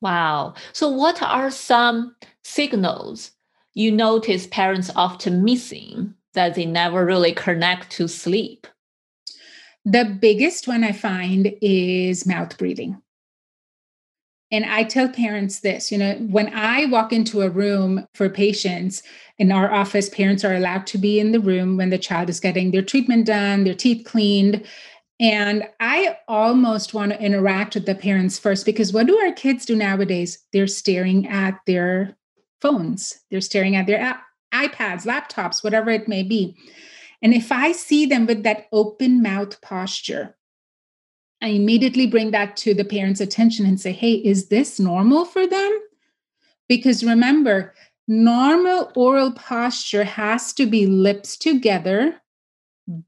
Wow. 0.00 0.54
So, 0.72 0.88
what 0.88 1.22
are 1.22 1.50
some 1.50 2.14
signals 2.44 3.32
you 3.74 3.90
notice 3.92 4.46
parents 4.46 4.90
often 4.96 5.44
missing 5.44 6.14
that 6.34 6.54
they 6.54 6.66
never 6.66 7.04
really 7.04 7.32
connect 7.32 7.90
to 7.92 8.08
sleep? 8.08 8.66
The 9.86 10.04
biggest 10.04 10.68
one 10.68 10.84
I 10.84 10.92
find 10.92 11.54
is 11.62 12.26
mouth 12.26 12.58
breathing 12.58 13.00
And 14.52 14.64
I 14.64 14.84
tell 14.84 15.08
parents 15.08 15.60
this, 15.60 15.90
you 15.90 15.98
know, 15.98 16.14
when 16.14 16.54
I 16.54 16.86
walk 16.86 17.12
into 17.12 17.42
a 17.42 17.50
room 17.50 18.06
for 18.14 18.28
patients 18.28 19.02
in 19.38 19.50
our 19.50 19.72
office, 19.72 20.08
parents 20.08 20.44
are 20.44 20.54
allowed 20.54 20.86
to 20.88 20.98
be 20.98 21.18
in 21.18 21.32
the 21.32 21.40
room 21.40 21.76
when 21.76 21.90
the 21.90 21.98
child 21.98 22.30
is 22.30 22.38
getting 22.38 22.70
their 22.70 22.82
treatment 22.82 23.26
done, 23.26 23.64
their 23.64 23.74
teeth 23.74 24.04
cleaned. 24.06 24.64
And 25.18 25.64
I 25.80 26.18
almost 26.28 26.92
want 26.92 27.12
to 27.12 27.22
interact 27.22 27.74
with 27.74 27.86
the 27.86 27.94
parents 27.94 28.38
first 28.38 28.66
because 28.66 28.92
what 28.92 29.06
do 29.06 29.16
our 29.18 29.32
kids 29.32 29.64
do 29.64 29.74
nowadays? 29.74 30.38
They're 30.52 30.66
staring 30.66 31.26
at 31.26 31.58
their 31.66 32.16
phones, 32.60 33.20
they're 33.30 33.40
staring 33.40 33.76
at 33.76 33.86
their 33.86 34.18
iPads, 34.52 35.06
laptops, 35.06 35.64
whatever 35.64 35.90
it 35.90 36.08
may 36.08 36.22
be. 36.22 36.56
And 37.22 37.32
if 37.32 37.50
I 37.50 37.72
see 37.72 38.06
them 38.06 38.26
with 38.26 38.42
that 38.42 38.66
open 38.72 39.22
mouth 39.22 39.60
posture, 39.62 40.36
I 41.42 41.48
immediately 41.48 42.06
bring 42.06 42.30
that 42.30 42.56
to 42.58 42.74
the 42.74 42.84
parents' 42.84 43.20
attention 43.20 43.66
and 43.66 43.80
say, 43.80 43.92
hey, 43.92 44.14
is 44.14 44.48
this 44.48 44.78
normal 44.80 45.24
for 45.24 45.46
them? 45.46 45.80
Because 46.68 47.04
remember, 47.04 47.74
normal 48.08 48.90
oral 48.96 49.32
posture 49.32 50.04
has 50.04 50.52
to 50.54 50.66
be 50.66 50.86
lips 50.86 51.36
together, 51.36 52.20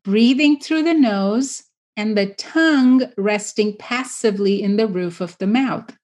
breathing 0.02 0.58
through 0.58 0.82
the 0.82 0.94
nose, 0.94 1.64
and 1.98 2.16
the 2.16 2.26
tongue 2.34 3.02
resting 3.18 3.76
passively 3.78 4.62
in 4.62 4.76
the 4.78 4.86
roof 4.86 5.20
of 5.20 5.36
the 5.36 5.46
mouth. 5.46 5.94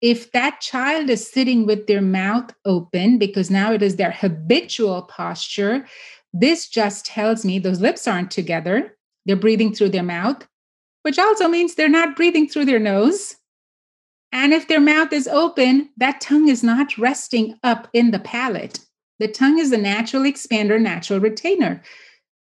If 0.00 0.32
that 0.32 0.62
child 0.62 1.10
is 1.10 1.30
sitting 1.30 1.66
with 1.66 1.86
their 1.86 2.00
mouth 2.00 2.54
open 2.64 3.18
because 3.18 3.50
now 3.50 3.72
it 3.72 3.82
is 3.82 3.96
their 3.96 4.12
habitual 4.12 5.02
posture, 5.02 5.86
this 6.32 6.68
just 6.68 7.04
tells 7.04 7.44
me 7.44 7.58
those 7.58 7.80
lips 7.80 8.08
aren't 8.08 8.30
together. 8.30 8.96
They're 9.26 9.36
breathing 9.36 9.74
through 9.74 9.90
their 9.90 10.02
mouth 10.02 10.46
which 11.08 11.18
also 11.18 11.48
means 11.48 11.74
they're 11.74 11.88
not 11.88 12.16
breathing 12.16 12.46
through 12.46 12.66
their 12.66 12.78
nose. 12.78 13.36
And 14.30 14.52
if 14.52 14.68
their 14.68 14.78
mouth 14.78 15.10
is 15.10 15.26
open, 15.26 15.88
that 15.96 16.20
tongue 16.20 16.48
is 16.48 16.62
not 16.62 16.98
resting 16.98 17.58
up 17.62 17.88
in 17.94 18.10
the 18.10 18.18
palate. 18.18 18.80
The 19.18 19.28
tongue 19.28 19.58
is 19.58 19.72
a 19.72 19.78
natural 19.78 20.24
expander, 20.24 20.78
natural 20.78 21.18
retainer, 21.18 21.82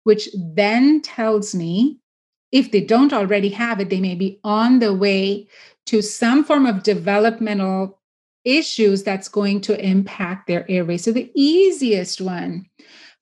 which 0.03 0.29
then 0.35 1.01
tells 1.03 1.55
me 1.55 2.01
if 2.53 2.71
they 2.71 2.81
don't 2.81 3.13
already 3.13 3.51
have 3.51 3.81
it, 3.81 3.91
they 3.91 4.01
may 4.01 4.15
be 4.15 4.41
on 4.45 4.79
the 4.79 4.95
way 4.95 5.47
to 5.87 6.03
some 6.03 6.45
form 6.45 6.67
of 6.67 6.83
developmental 6.83 7.99
issues 8.45 9.03
that's 9.03 9.29
going 9.29 9.61
to 9.63 9.85
impact 9.85 10.47
their 10.47 10.71
airway. 10.71 10.97
So, 10.97 11.13
the 11.13 11.31
easiest 11.35 12.21
one 12.21 12.67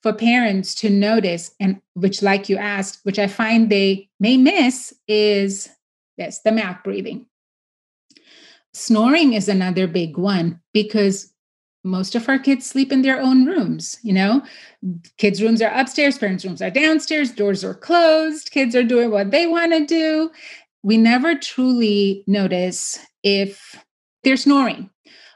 for 0.03 0.13
parents 0.13 0.75
to 0.77 0.91
notice, 0.91 1.55
and 1.59 1.81
which, 1.95 2.23
like 2.23 2.49
you 2.49 2.57
asked, 2.57 3.01
which 3.03 3.19
I 3.19 3.27
find 3.27 3.69
they 3.69 4.09
may 4.21 4.37
miss, 4.37 4.95
is 5.09 5.69
this 6.17 6.41
the 6.41 6.53
mouth 6.53 6.79
breathing. 6.85 7.27
Snoring 8.73 9.33
is 9.33 9.49
another 9.49 9.87
big 9.87 10.19
one 10.19 10.61
because 10.75 11.33
most 11.87 12.15
of 12.15 12.29
our 12.29 12.39
kids 12.39 12.67
sleep 12.67 12.93
in 12.93 13.03
their 13.03 13.21
own 13.21 13.47
rooms. 13.47 13.99
You 14.03 14.13
know, 14.13 14.43
kids' 15.17 15.43
rooms 15.43 15.63
are 15.63 15.73
upstairs, 15.73 16.19
parents' 16.19 16.45
rooms 16.45 16.61
are 16.61 16.71
downstairs, 16.71 17.33
doors 17.33 17.65
are 17.65 17.75
closed, 17.75 18.51
kids 18.51 18.75
are 18.75 18.83
doing 18.83 19.11
what 19.11 19.31
they 19.31 19.47
want 19.47 19.73
to 19.73 19.87
do. 19.87 20.31
We 20.83 20.97
never 20.97 21.35
truly 21.35 22.25
notice 22.27 22.99
if 23.23 23.83
they're 24.25 24.37
snoring 24.37 24.91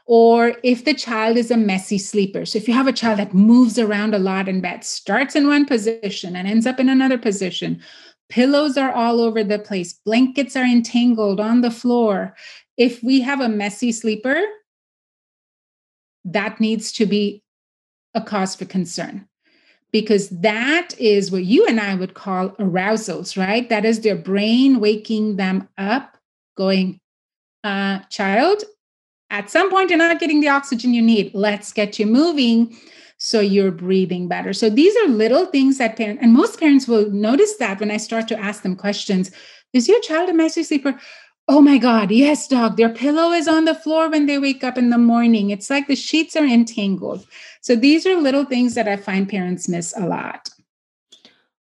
or 0.05 0.55
if 0.63 0.85
the 0.85 0.93
child 0.93 1.37
is 1.37 1.51
a 1.51 1.57
messy 1.57 1.97
sleeper. 1.97 2.45
So 2.45 2.57
if 2.57 2.67
you 2.67 2.73
have 2.73 2.87
a 2.87 2.93
child 2.93 3.19
that 3.19 3.33
moves 3.33 3.79
around 3.79 4.13
a 4.13 4.19
lot 4.19 4.49
in 4.49 4.61
bed, 4.61 4.83
starts 4.83 5.35
in 5.35 5.47
one 5.47 5.65
position 5.65 6.35
and 6.35 6.47
ends 6.47 6.65
up 6.65 6.79
in 6.79 6.89
another 6.89 7.17
position, 7.17 7.81
pillows 8.29 8.77
are 8.77 8.91
all 8.91 9.21
over 9.21 9.43
the 9.43 9.59
place, 9.59 9.93
blankets 9.93 10.55
are 10.55 10.65
entangled 10.65 11.39
on 11.39 11.61
the 11.61 11.71
floor. 11.71 12.35
If 12.77 13.01
we 13.03 13.21
have 13.21 13.41
a 13.41 13.49
messy 13.49 13.91
sleeper, 13.91 14.41
that 16.25 16.59
needs 16.59 16.91
to 16.93 17.05
be 17.05 17.43
a 18.13 18.21
cause 18.21 18.55
for 18.55 18.65
concern 18.65 19.27
because 19.91 20.29
that 20.29 20.97
is 20.99 21.31
what 21.31 21.43
you 21.43 21.65
and 21.65 21.79
I 21.79 21.95
would 21.95 22.13
call 22.13 22.49
arousals, 22.51 23.37
right? 23.37 23.67
That 23.69 23.85
is 23.85 24.01
their 24.01 24.15
brain 24.15 24.79
waking 24.79 25.35
them 25.35 25.67
up, 25.77 26.17
going, 26.55 26.99
uh, 27.63 27.99
child, 28.09 28.63
at 29.31 29.49
some 29.49 29.71
point, 29.71 29.89
you're 29.89 29.97
not 29.97 30.19
getting 30.19 30.41
the 30.41 30.49
oxygen 30.49 30.93
you 30.93 31.01
need. 31.01 31.33
Let's 31.33 31.71
get 31.71 31.97
you 31.97 32.05
moving 32.05 32.77
so 33.17 33.39
you're 33.39 33.71
breathing 33.71 34.27
better. 34.27 34.51
So 34.51 34.69
these 34.69 34.95
are 34.97 35.07
little 35.07 35.45
things 35.45 35.77
that 35.77 35.95
parents, 35.95 36.21
and 36.21 36.33
most 36.33 36.59
parents 36.59 36.85
will 36.85 37.09
notice 37.11 37.55
that 37.55 37.79
when 37.79 37.91
I 37.91 37.97
start 37.97 38.27
to 38.27 38.37
ask 38.37 38.61
them 38.61 38.75
questions. 38.75 39.31
Is 39.71 39.87
your 39.87 40.01
child 40.01 40.29
a 40.29 40.33
messy 40.33 40.63
sleeper? 40.63 40.99
Oh 41.53 41.59
my 41.59 41.77
God, 41.77 42.11
yes, 42.11 42.47
dog. 42.47 42.77
Their 42.77 42.87
pillow 42.87 43.33
is 43.33 43.45
on 43.45 43.65
the 43.65 43.75
floor 43.75 44.09
when 44.09 44.25
they 44.25 44.39
wake 44.39 44.63
up 44.63 44.77
in 44.77 44.89
the 44.89 44.97
morning. 44.97 45.49
It's 45.49 45.69
like 45.69 45.85
the 45.85 45.97
sheets 45.97 46.37
are 46.37 46.45
entangled. 46.45 47.27
So 47.59 47.75
these 47.75 48.07
are 48.07 48.15
little 48.15 48.45
things 48.45 48.73
that 48.75 48.87
I 48.87 48.95
find 48.95 49.27
parents 49.27 49.67
miss 49.67 49.93
a 49.97 50.07
lot. 50.07 50.49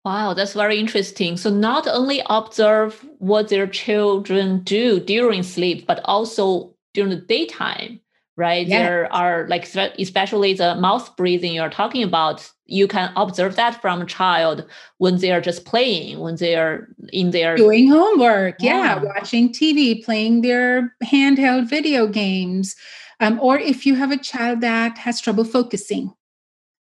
Wow, 0.05 0.33
that's 0.35 0.53
very 0.53 0.79
interesting. 0.79 1.37
So 1.37 1.51
not 1.51 1.89
only 1.89 2.23
observe 2.31 3.05
what 3.19 3.49
their 3.49 3.67
children 3.67 4.63
do 4.63 5.01
during 5.01 5.43
sleep, 5.43 5.89
but 5.89 6.01
also 6.05 6.73
during 6.95 7.11
the 7.11 7.17
daytime, 7.17 7.99
right? 8.37 8.67
Yeah. 8.67 8.83
There 8.83 9.13
are 9.13 9.47
like 9.49 9.69
especially 9.75 10.55
the 10.55 10.75
mouth 10.77 11.17
breathing 11.17 11.53
you're 11.53 11.71
talking 11.71 12.03
about. 12.03 12.49
You 12.67 12.89
can 12.89 13.13
observe 13.17 13.57
that 13.57 13.81
from 13.81 14.03
a 14.03 14.07
child 14.07 14.65
when 14.99 15.19
they 15.19 15.33
are 15.33 15.41
just 15.41 15.65
playing, 15.65 16.21
when 16.21 16.37
they 16.37 16.57
are 16.57 16.89
in 17.13 17.31
their 17.31 17.57
doing 17.57 17.89
homework, 17.89 18.57
yeah, 18.61 19.01
yeah 19.01 19.03
watching 19.03 19.53
TV, 19.53 20.05
playing 20.05 20.43
their 20.43 20.95
handheld 21.05 21.69
video 21.69 22.07
games. 22.07 22.77
Um, 23.21 23.39
or 23.43 23.59
if 23.59 23.85
you 23.85 23.97
have 23.97 24.11
a 24.11 24.17
child 24.17 24.63
that 24.63 24.97
has 24.97 25.21
trouble 25.21 25.45
focusing, 25.45 26.15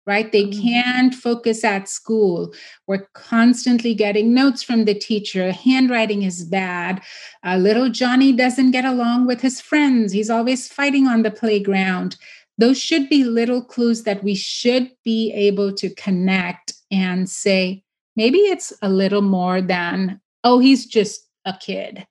right? 0.09 0.31
They 0.31 0.45
mm-hmm. 0.45 0.61
can't 0.63 1.13
focus 1.13 1.63
at 1.63 1.87
school. 1.87 2.51
We're 2.87 3.07
constantly 3.13 3.93
getting 3.93 4.33
notes 4.33 4.63
from 4.63 4.85
the 4.85 4.95
teacher. 4.95 5.51
Handwriting 5.51 6.23
is 6.23 6.43
bad. 6.43 7.03
Uh, 7.45 7.57
little 7.57 7.89
Johnny 7.89 8.33
doesn't 8.33 8.71
get 8.71 8.85
along 8.85 9.27
with 9.27 9.39
his 9.39 9.61
friends. 9.61 10.11
He's 10.11 10.31
always 10.31 10.67
fighting 10.67 11.05
on 11.05 11.21
the 11.21 11.29
playground. 11.29 12.17
Those 12.57 12.81
should 12.81 13.07
be 13.07 13.23
little 13.23 13.63
clues 13.63 14.01
that 14.03 14.23
we 14.23 14.33
should 14.33 14.89
be 15.05 15.31
able 15.31 15.73
to 15.75 15.93
connect 15.93 16.73
and 16.91 17.29
say, 17.29 17.83
maybe 18.15 18.39
it's 18.39 18.73
a 18.81 18.89
little 18.89 19.21
more 19.21 19.61
than, 19.61 20.19
oh, 20.43 20.57
he's 20.57 20.87
just 20.87 21.29
a 21.45 21.53
kid. 21.53 22.07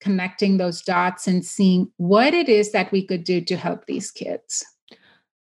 Connecting 0.00 0.56
those 0.56 0.80
dots 0.80 1.28
and 1.28 1.44
seeing 1.44 1.92
what 1.98 2.32
it 2.32 2.48
is 2.48 2.72
that 2.72 2.90
we 2.92 3.06
could 3.06 3.24
do 3.24 3.42
to 3.42 3.56
help 3.56 3.84
these 3.84 4.10
kids. 4.10 4.64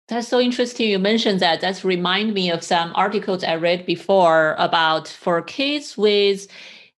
That's 0.09 0.27
so 0.27 0.39
interesting. 0.39 0.89
You 0.89 0.97
mentioned 0.97 1.39
that. 1.39 1.61
That's 1.61 1.85
remind 1.85 2.33
me 2.33 2.49
of 2.49 2.63
some 2.63 2.91
articles 2.95 3.43
I 3.43 3.55
read 3.55 3.85
before 3.85 4.55
about 4.57 5.07
for 5.07 5.43
kids 5.43 5.95
with 5.95 6.47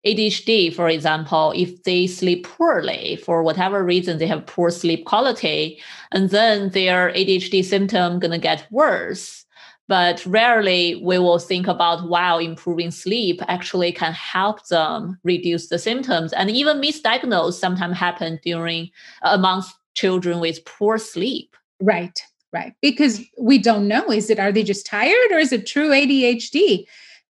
ADHD, 0.05 0.73
for 0.73 0.87
example, 0.87 1.51
if 1.53 1.83
they 1.83 2.07
sleep 2.07 2.47
poorly 2.47 3.17
for 3.17 3.43
whatever 3.43 3.83
reason, 3.83 4.17
they 4.17 4.27
have 4.27 4.45
poor 4.45 4.71
sleep 4.71 5.05
quality, 5.05 5.79
and 6.13 6.29
then 6.29 6.69
their 6.69 7.11
ADHD 7.11 7.63
symptom 7.63 8.17
gonna 8.17 8.39
get 8.39 8.65
worse. 8.71 9.45
But 9.89 10.25
rarely 10.25 10.95
we 11.03 11.19
will 11.19 11.37
think 11.37 11.67
about 11.67 12.07
wow, 12.07 12.39
improving 12.39 12.91
sleep 12.91 13.41
actually 13.49 13.91
can 13.91 14.13
help 14.13 14.65
them 14.67 15.19
reduce 15.25 15.67
the 15.67 15.77
symptoms, 15.77 16.31
and 16.31 16.49
even 16.49 16.79
misdiagnosed 16.79 17.59
sometimes 17.59 17.97
happen 17.97 18.39
during 18.41 18.89
amongst 19.21 19.75
children 19.95 20.39
with 20.39 20.63
poor 20.63 20.97
sleep. 20.97 21.57
Right 21.81 22.17
right. 22.53 22.73
Because 22.81 23.21
we 23.37 23.57
don't 23.57 23.87
know. 23.87 24.11
Is 24.11 24.29
it 24.29 24.39
are 24.39 24.51
they 24.51 24.63
just 24.63 24.85
tired 24.85 25.31
or 25.31 25.39
is 25.39 25.51
it 25.51 25.65
true 25.65 25.89
adhd 25.89 26.85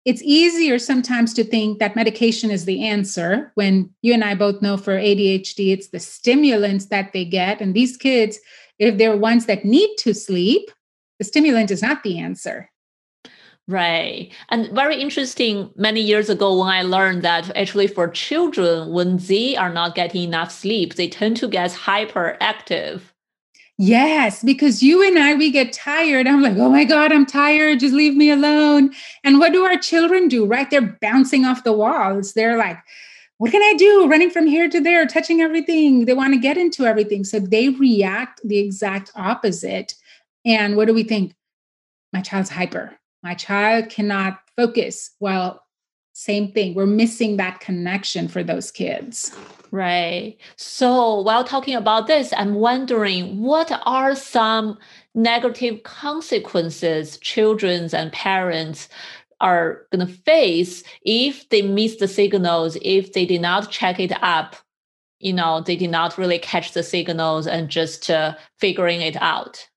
it's 0.05 0.23
easier 0.23 0.79
sometimes 0.79 1.35
to 1.35 1.45
think 1.45 1.81
that 1.81 1.95
medication 1.95 2.51
is 2.51 2.65
the 2.65 2.83
answer 2.87 3.53
when 3.57 3.91
you 4.01 4.15
and 4.15 4.25
i 4.25 4.35
both 4.35 4.63
know 4.63 4.77
for 4.77 4.97
adhd 4.97 5.73
it's 5.73 5.89
the 5.89 6.01
stimulants 6.01 6.87
that 6.87 7.13
they 7.13 7.25
get. 7.25 7.61
And 7.61 7.75
these 7.75 7.97
kids 7.97 8.39
if 8.79 8.97
they're 8.97 9.17
ones 9.17 9.47
that 9.47 9.65
need 9.65 9.91
to 9.99 10.15
sleep 10.15 10.71
the 11.19 11.25
stimulant 11.25 11.71
is 11.71 11.83
not 11.83 12.03
the 12.03 12.19
answer. 12.19 12.71
Right. 13.67 14.33
And 14.49 14.71
very 14.75 14.99
interesting, 14.99 15.71
many 15.77 16.01
years 16.01 16.31
ago, 16.31 16.59
when 16.59 16.69
I 16.69 16.83
learned 16.83 17.23
that 17.23 17.55
actually 17.55 17.87
for 17.87 18.09
children, 18.09 18.93
when 18.93 19.19
they 19.19 19.57
are 19.57 19.73
not 19.73 19.95
getting 19.95 20.23
enough 20.23 20.51
sleep, 20.51 20.95
they 20.95 21.09
tend 21.09 21.37
to 21.39 21.49
get 21.49 21.73
hyperactive. 21.73 23.03
Yes, 23.81 24.43
because 24.43 24.83
you 24.83 25.07
and 25.07 25.17
I, 25.17 25.35
we 25.35 25.53
get 25.53 25.73
tired. 25.73 26.27
I'm 26.27 26.43
like, 26.43 26.57
oh 26.57 26.69
my 26.69 26.83
God, 26.83 27.13
I'm 27.13 27.25
tired. 27.25 27.79
Just 27.79 27.95
leave 27.95 28.17
me 28.17 28.29
alone. 28.29 28.93
And 29.23 29.39
what 29.39 29.53
do 29.53 29.65
our 29.65 29.77
children 29.77 30.27
do, 30.27 30.45
right? 30.45 30.69
They're 30.69 30.99
bouncing 31.01 31.45
off 31.45 31.63
the 31.63 31.73
walls. 31.73 32.33
They're 32.33 32.57
like, 32.57 32.77
what 33.37 33.53
can 33.53 33.63
I 33.63 33.75
do? 33.79 34.09
Running 34.09 34.31
from 34.31 34.49
here 34.49 34.69
to 34.69 34.81
there, 34.81 35.07
touching 35.07 35.41
everything. 35.41 36.07
They 36.07 36.13
want 36.13 36.35
to 36.35 36.41
get 36.41 36.59
into 36.59 36.87
everything. 36.87 37.23
So 37.23 37.39
they 37.39 37.69
react 37.69 38.41
the 38.43 38.59
exact 38.59 39.13
opposite. 39.15 39.95
And 40.45 40.77
what 40.77 40.89
do 40.89 40.95
we 40.95 41.05
think? 41.05 41.37
My 42.13 42.21
child's 42.21 42.51
hyper. 42.51 42.99
My 43.23 43.35
child 43.35 43.91
cannot 43.91 44.41
focus. 44.57 45.13
Well, 45.21 45.63
same 46.15 46.51
thing. 46.51 46.75
We're 46.75 46.87
missing 46.87 47.37
that 47.37 47.61
connection 47.61 48.27
for 48.27 48.43
those 48.43 48.73
kids. 48.73 49.37
Right. 49.71 50.39
So 50.57 51.21
while 51.21 51.45
talking 51.45 51.75
about 51.75 52.07
this, 52.07 52.33
I'm 52.37 52.55
wondering 52.55 53.43
what 53.43 53.71
are 53.85 54.15
some 54.15 54.79
negative 55.15 55.83
consequences 55.83 57.19
children 57.19 57.89
and 57.93 58.13
parents 58.13 58.89
are 59.41 59.87
going 59.93 60.07
to 60.07 60.13
face 60.13 60.83
if 61.03 61.49
they 61.51 61.63
miss 61.63 61.97
the 61.97 62.09
signals, 62.09 62.77
if 62.83 63.13
they 63.13 63.27
did 63.27 63.41
not 63.41 63.71
check 63.71 64.01
it 64.01 64.13
up, 64.23 64.57
you 65.21 65.33
know, 65.33 65.61
they 65.61 65.77
did 65.77 65.91
not 65.91 66.17
really 66.17 66.39
catch 66.39 66.73
the 66.73 66.83
signals 66.83 67.47
and 67.47 67.69
just 67.69 68.11
uh, 68.11 68.35
figuring 68.59 69.01
it 69.01 69.17
out. 69.21 69.69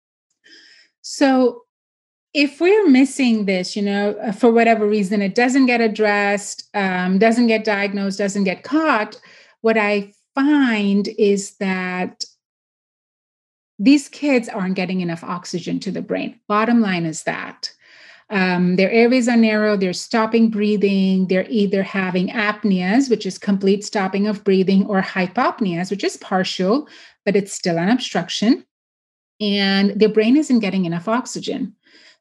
So 1.01 1.63
if 2.33 2.61
we're 2.61 2.87
missing 2.87 3.45
this, 3.45 3.75
you 3.75 3.81
know, 3.81 4.11
uh, 4.23 4.31
for 4.31 4.51
whatever 4.51 4.87
reason, 4.87 5.21
it 5.21 5.35
doesn't 5.35 5.65
get 5.65 5.81
addressed, 5.81 6.69
um, 6.73 7.17
doesn't 7.19 7.47
get 7.47 7.65
diagnosed, 7.65 8.17
doesn't 8.17 8.45
get 8.45 8.63
caught, 8.63 9.19
what 9.61 9.77
I 9.77 10.13
find 10.35 11.07
is 11.17 11.55
that 11.57 12.23
these 13.79 14.09
kids 14.09 14.47
aren't 14.47 14.75
getting 14.75 15.01
enough 15.01 15.23
oxygen 15.23 15.79
to 15.79 15.91
the 15.91 16.01
brain. 16.01 16.39
Bottom 16.47 16.81
line 16.81 17.05
is 17.05 17.23
that. 17.23 17.71
Um, 18.29 18.77
their 18.77 18.91
airways 18.91 19.27
are 19.27 19.35
narrow, 19.35 19.75
they're 19.75 19.91
stopping 19.91 20.49
breathing, 20.49 21.27
they're 21.27 21.49
either 21.49 21.83
having 21.83 22.29
apneas, 22.29 23.09
which 23.09 23.25
is 23.25 23.37
complete 23.37 23.83
stopping 23.83 24.25
of 24.25 24.45
breathing, 24.45 24.85
or 24.85 25.01
hypopneas, 25.01 25.91
which 25.91 26.03
is 26.03 26.15
partial, 26.15 26.87
but 27.25 27.35
it's 27.35 27.51
still 27.51 27.77
an 27.77 27.89
obstruction. 27.89 28.65
And 29.41 29.99
their 29.99 30.07
brain 30.07 30.37
isn't 30.37 30.59
getting 30.59 30.85
enough 30.85 31.09
oxygen 31.09 31.75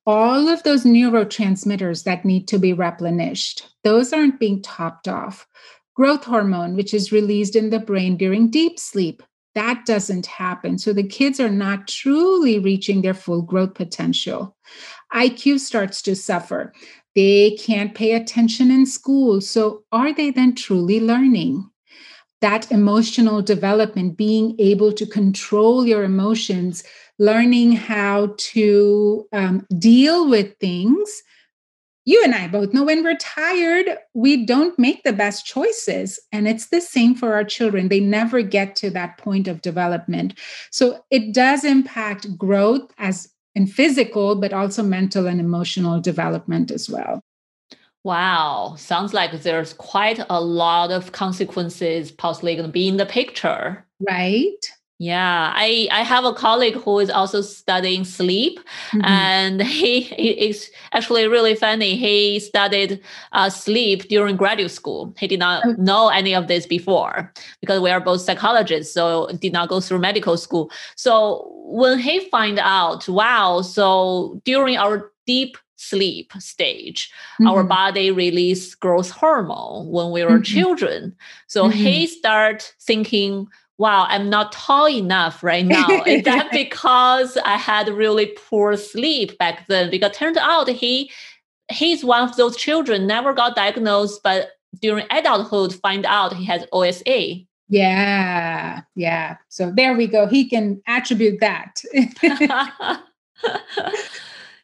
all 0.06 0.49
of 0.49 0.62
those 0.62 0.85
neurotransmitters 0.85 2.04
that 2.04 2.25
need 2.25 2.49
to 2.49 2.59
be 2.59 2.73
replenished, 2.73 3.68
those 3.85 4.12
aren't 4.12 4.40
being 4.40 4.62
topped 4.62 5.09
off. 5.09 5.47
Growth 5.94 6.25
hormone, 6.25 6.76
which 6.76 6.94
is 6.94 7.12
released 7.12 7.56
in 7.56 7.70
the 7.70 7.80
brain 7.80 8.16
during 8.16 8.50
deep 8.50 8.78
sleep, 8.78 9.23
that 9.54 9.85
doesn't 9.85 10.26
happen. 10.26 10.78
So 10.78 10.92
the 10.92 11.06
kids 11.06 11.40
are 11.40 11.50
not 11.50 11.88
truly 11.88 12.59
reaching 12.59 13.02
their 13.02 13.14
full 13.14 13.42
growth 13.42 13.75
potential. 13.75 14.56
IQ 15.12 15.59
starts 15.59 16.02
to 16.02 16.14
suffer. 16.14 16.73
They 17.16 17.56
can't 17.61 17.94
pay 17.94 18.12
attention 18.12 18.70
in 18.70 18.87
school. 18.87 19.40
So 19.40 19.82
are 19.90 20.12
they 20.12 20.30
then 20.30 20.54
truly 20.54 21.00
learning? 21.00 21.68
That 22.40 22.70
emotional 22.70 23.42
development, 23.42 24.16
being 24.16 24.54
able 24.59 24.92
to 24.92 25.04
control 25.04 25.85
your 25.85 26.04
emotions, 26.04 26.85
learning 27.18 27.73
how 27.73 28.35
to 28.38 29.28
um, 29.32 29.66
deal 29.78 30.28
with 30.28 30.56
things. 30.59 31.23
You 32.10 32.20
and 32.24 32.34
I 32.34 32.48
both 32.48 32.72
know 32.72 32.82
when 32.82 33.04
we're 33.04 33.14
tired, 33.18 33.86
we 34.14 34.44
don't 34.44 34.76
make 34.80 35.04
the 35.04 35.12
best 35.12 35.46
choices. 35.46 36.18
And 36.32 36.48
it's 36.48 36.66
the 36.66 36.80
same 36.80 37.14
for 37.14 37.34
our 37.34 37.44
children. 37.44 37.86
They 37.86 38.00
never 38.00 38.42
get 38.42 38.74
to 38.76 38.90
that 38.90 39.16
point 39.16 39.46
of 39.46 39.62
development. 39.62 40.36
So 40.72 41.04
it 41.12 41.32
does 41.32 41.62
impact 41.62 42.36
growth 42.36 42.92
as 42.98 43.32
in 43.54 43.68
physical, 43.68 44.34
but 44.34 44.52
also 44.52 44.82
mental 44.82 45.28
and 45.28 45.38
emotional 45.38 46.00
development 46.00 46.72
as 46.72 46.90
well. 46.90 47.22
Wow, 48.02 48.74
sounds 48.76 49.14
like 49.14 49.30
there's 49.42 49.72
quite 49.74 50.18
a 50.28 50.40
lot 50.40 50.90
of 50.90 51.12
consequences 51.12 52.10
possibly 52.10 52.56
going 52.56 52.66
to 52.66 52.72
be 52.72 52.88
in 52.88 52.96
the 52.96 53.06
picture. 53.06 53.86
Right. 54.00 54.66
Yeah, 55.00 55.50
I, 55.57 55.88
I 55.90 56.02
have 56.02 56.26
a 56.26 56.35
colleague 56.35 56.75
who 56.75 56.99
is 56.99 57.09
also 57.09 57.40
studying 57.40 58.04
sleep, 58.04 58.61
mm-hmm. 58.90 59.00
and 59.02 59.62
he, 59.80 60.02
he 60.02 60.28
is 60.33 60.71
actually 60.92 61.26
really 61.26 61.54
funny. 61.54 61.97
He 61.97 62.38
studied 62.38 63.00
uh, 63.33 63.49
sleep 63.49 64.09
during 64.09 64.37
graduate 64.37 64.71
school. 64.71 65.14
He 65.19 65.26
did 65.26 65.38
not 65.38 65.64
okay. 65.64 65.80
know 65.80 66.11
any 66.11 66.35
of 66.35 66.49
this 66.49 66.66
before 66.66 67.33
because 67.62 67.80
we 67.80 67.90
are 67.90 67.99
both 67.99 68.21
psychologists, 68.21 68.92
so 68.92 69.30
did 69.40 69.54
not 69.54 69.71
go 69.71 69.80
through 69.80 70.00
medical 70.00 70.37
school. 70.37 70.71
So 70.97 71.50
when 71.64 71.99
he 71.99 72.28
find 72.28 72.59
out, 72.59 73.09
wow, 73.09 73.62
so 73.62 74.38
during 74.45 74.76
our 74.76 75.11
deep 75.26 75.57
sleep 75.76 76.30
stage 76.38 77.11
mm-hmm. 77.40 77.49
our 77.49 77.64
body 77.64 78.11
release 78.11 78.75
growth 78.75 79.09
hormone 79.09 79.88
when 79.88 80.11
we 80.11 80.23
were 80.23 80.33
mm-hmm. 80.33 80.42
children 80.42 81.16
so 81.47 81.64
mm-hmm. 81.64 81.73
he 81.73 82.07
start 82.07 82.75
thinking 82.83 83.49
wow, 83.80 84.04
I'm 84.10 84.28
not 84.28 84.52
tall 84.52 84.88
enough 84.88 85.42
right 85.42 85.64
now. 85.64 85.88
Is 86.06 86.22
that 86.25 86.52
because 86.52 87.38
I 87.38 87.56
had 87.56 87.88
really 87.88 88.26
poor 88.26 88.76
sleep 88.76 89.38
back 89.38 89.66
then? 89.69 89.90
Because 89.90 90.14
turned 90.14 90.36
out 90.36 90.69
he 90.69 91.10
he's 91.73 92.04
one 92.04 92.28
of 92.28 92.36
those 92.36 92.56
children 92.56 93.06
never 93.06 93.32
got 93.32 93.56
diagnosed, 93.56 94.21
but 94.23 94.50
during 94.82 95.06
adulthood 95.10 95.75
find 95.75 96.04
out 96.04 96.34
he 96.34 96.45
has 96.45 96.66
OSA. 96.73 97.36
Yeah, 97.69 98.82
yeah. 98.97 99.36
So 99.49 99.73
there 99.75 99.97
we 99.97 100.06
go. 100.06 100.26
He 100.26 100.47
can 100.47 100.82
attribute 100.86 101.40
that. 101.40 101.82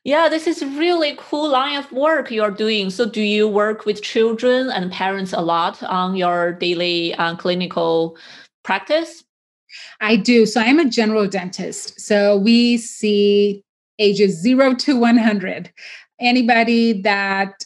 yeah, 0.04 0.28
this 0.28 0.46
is 0.46 0.62
really 0.62 1.14
cool 1.16 1.48
line 1.48 1.78
of 1.78 1.90
work 1.90 2.30
you're 2.30 2.50
doing. 2.50 2.90
So 2.90 3.08
do 3.08 3.22
you 3.22 3.48
work 3.48 3.86
with 3.86 4.02
children 4.02 4.70
and 4.70 4.92
parents 4.92 5.32
a 5.32 5.40
lot 5.40 5.82
on 5.84 6.16
your 6.16 6.52
daily 6.52 7.14
uh, 7.14 7.36
clinical 7.36 8.18
practice? 8.66 9.24
I 10.00 10.16
do. 10.16 10.44
So 10.44 10.60
I'm 10.60 10.78
a 10.78 10.90
general 10.90 11.26
dentist. 11.26 12.00
So 12.00 12.36
we 12.36 12.76
see 12.76 13.62
ages 13.98 14.40
zero 14.40 14.74
to 14.74 14.96
100. 14.96 15.72
Anybody 16.20 17.00
that 17.02 17.64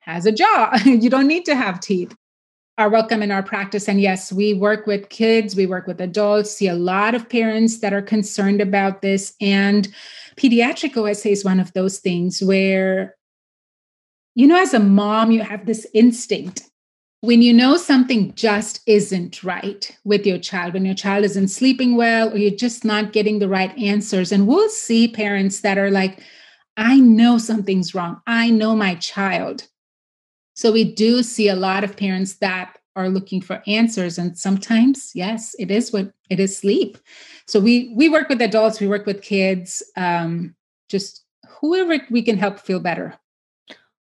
has 0.00 0.26
a 0.26 0.32
jaw, 0.32 0.76
you 0.84 1.10
don't 1.10 1.28
need 1.28 1.44
to 1.44 1.54
have 1.54 1.80
teeth, 1.80 2.14
are 2.78 2.88
welcome 2.88 3.22
in 3.22 3.30
our 3.30 3.42
practice. 3.42 3.88
And 3.88 4.00
yes, 4.00 4.32
we 4.32 4.54
work 4.54 4.86
with 4.86 5.08
kids, 5.08 5.56
we 5.56 5.66
work 5.66 5.86
with 5.86 6.00
adults, 6.00 6.50
see 6.50 6.68
a 6.68 6.74
lot 6.74 7.14
of 7.14 7.28
parents 7.28 7.80
that 7.80 7.92
are 7.92 8.02
concerned 8.02 8.60
about 8.60 9.02
this. 9.02 9.34
And 9.40 9.88
pediatric 10.36 10.96
OSA 10.96 11.30
is 11.30 11.44
one 11.44 11.60
of 11.60 11.72
those 11.72 11.98
things 11.98 12.40
where, 12.40 13.16
you 14.34 14.46
know, 14.46 14.60
as 14.60 14.74
a 14.74 14.80
mom, 14.80 15.32
you 15.32 15.42
have 15.42 15.66
this 15.66 15.86
instinct 15.92 16.67
when 17.20 17.42
you 17.42 17.52
know 17.52 17.76
something 17.76 18.32
just 18.34 18.80
isn't 18.86 19.42
right 19.42 19.96
with 20.04 20.24
your 20.24 20.38
child, 20.38 20.74
when 20.74 20.84
your 20.84 20.94
child 20.94 21.24
isn't 21.24 21.48
sleeping 21.48 21.96
well, 21.96 22.32
or 22.32 22.36
you're 22.36 22.50
just 22.50 22.84
not 22.84 23.12
getting 23.12 23.38
the 23.38 23.48
right 23.48 23.76
answers, 23.76 24.30
and 24.30 24.46
we'll 24.46 24.68
see 24.68 25.08
parents 25.08 25.60
that 25.60 25.78
are 25.78 25.90
like, 25.90 26.22
I 26.76 27.00
know 27.00 27.38
something's 27.38 27.94
wrong. 27.94 28.20
I 28.26 28.50
know 28.50 28.76
my 28.76 28.94
child. 28.96 29.66
So 30.54 30.70
we 30.70 30.84
do 30.84 31.22
see 31.22 31.48
a 31.48 31.56
lot 31.56 31.82
of 31.82 31.96
parents 31.96 32.34
that 32.36 32.78
are 32.94 33.08
looking 33.08 33.40
for 33.40 33.62
answers. 33.66 34.18
And 34.18 34.36
sometimes, 34.36 35.12
yes, 35.14 35.54
it 35.58 35.70
is 35.70 35.92
what 35.92 36.12
it 36.30 36.40
is 36.40 36.56
sleep. 36.56 36.98
So 37.46 37.58
we 37.60 37.92
we 37.96 38.08
work 38.08 38.28
with 38.28 38.42
adults, 38.42 38.80
we 38.80 38.88
work 38.88 39.06
with 39.06 39.22
kids, 39.22 39.82
um, 39.96 40.54
just 40.88 41.24
whoever 41.60 42.00
we 42.10 42.22
can 42.22 42.36
help 42.36 42.58
feel 42.60 42.80
better. 42.80 43.14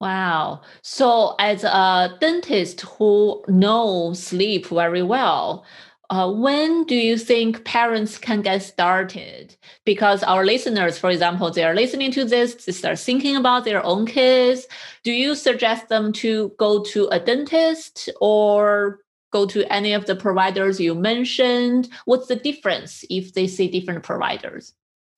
Wow. 0.00 0.60
So, 0.82 1.34
as 1.38 1.64
a 1.64 2.16
dentist 2.20 2.82
who 2.82 3.42
knows 3.48 4.22
sleep 4.22 4.66
very 4.66 5.02
well, 5.02 5.64
uh, 6.10 6.30
when 6.30 6.84
do 6.84 6.94
you 6.94 7.16
think 7.16 7.64
parents 7.64 8.18
can 8.18 8.42
get 8.42 8.62
started? 8.62 9.56
Because 9.84 10.22
our 10.22 10.44
listeners, 10.44 10.98
for 10.98 11.10
example, 11.10 11.50
they 11.50 11.64
are 11.64 11.74
listening 11.74 12.12
to 12.12 12.24
this, 12.24 12.54
they 12.66 12.72
start 12.72 12.98
thinking 12.98 13.36
about 13.36 13.64
their 13.64 13.84
own 13.84 14.06
kids. 14.06 14.66
Do 15.02 15.12
you 15.12 15.34
suggest 15.34 15.88
them 15.88 16.12
to 16.14 16.52
go 16.58 16.82
to 16.84 17.08
a 17.08 17.18
dentist 17.18 18.10
or 18.20 19.00
go 19.32 19.46
to 19.46 19.64
any 19.72 19.94
of 19.94 20.06
the 20.06 20.14
providers 20.14 20.78
you 20.78 20.94
mentioned? 20.94 21.88
What's 22.04 22.28
the 22.28 22.36
difference 22.36 23.04
if 23.10 23.32
they 23.32 23.46
see 23.46 23.68
different 23.68 24.04
providers? 24.04 24.74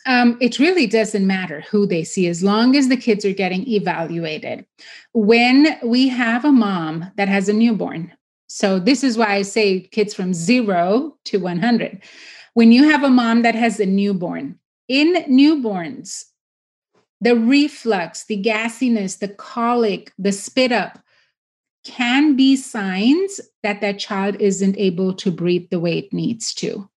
Um, 0.09 0.39
it 0.41 0.59
really 0.59 0.87
doesn't 0.87 1.27
matter 1.27 1.61
who 1.71 1.87
they 1.87 2.03
see 2.03 2.29
as 2.29 2.43
long 2.43 2.75
as 2.75 2.89
the 2.89 2.97
kids 2.97 3.27
are 3.27 3.33
getting 3.35 3.69
evaluated. 3.69 4.65
When 5.13 5.79
we 5.83 6.09
have 6.09 6.47
a 6.47 6.51
mom 6.51 7.13
that 7.17 7.29
has 7.29 7.47
a 7.47 7.53
newborn, 7.53 8.11
so 8.49 8.79
this 8.79 9.05
is 9.05 9.19
why 9.19 9.35
I 9.35 9.43
say 9.43 9.81
kids 9.81 10.15
from 10.15 10.33
zero 10.33 11.15
to 11.27 11.37
100. 11.37 12.01
When 12.55 12.73
you 12.73 12.89
have 12.89 13.05
a 13.05 13.11
mom 13.11 13.43
that 13.43 13.55
has 13.55 13.79
a 13.79 13.85
newborn, 13.85 14.59
in 14.89 15.15
newborns, 15.29 16.25
the 17.21 17.37
reflux, 17.37 18.25
the 18.25 18.43
gassiness, 18.43 19.19
the 19.19 19.29
colic, 19.29 20.15
the 20.19 20.33
spit 20.33 20.73
up 20.73 20.99
can 21.85 22.35
be 22.35 22.57
signs 22.57 23.43
that 23.63 23.83
that 23.83 23.99
child 23.99 24.37
isn't 24.41 24.79
able 24.79 25.13
to 25.15 25.31
breathe 25.31 25.69
the 25.71 25.81
way 25.81 25.99
it 25.99 26.15
needs 26.15 26.55
to. 26.55 26.89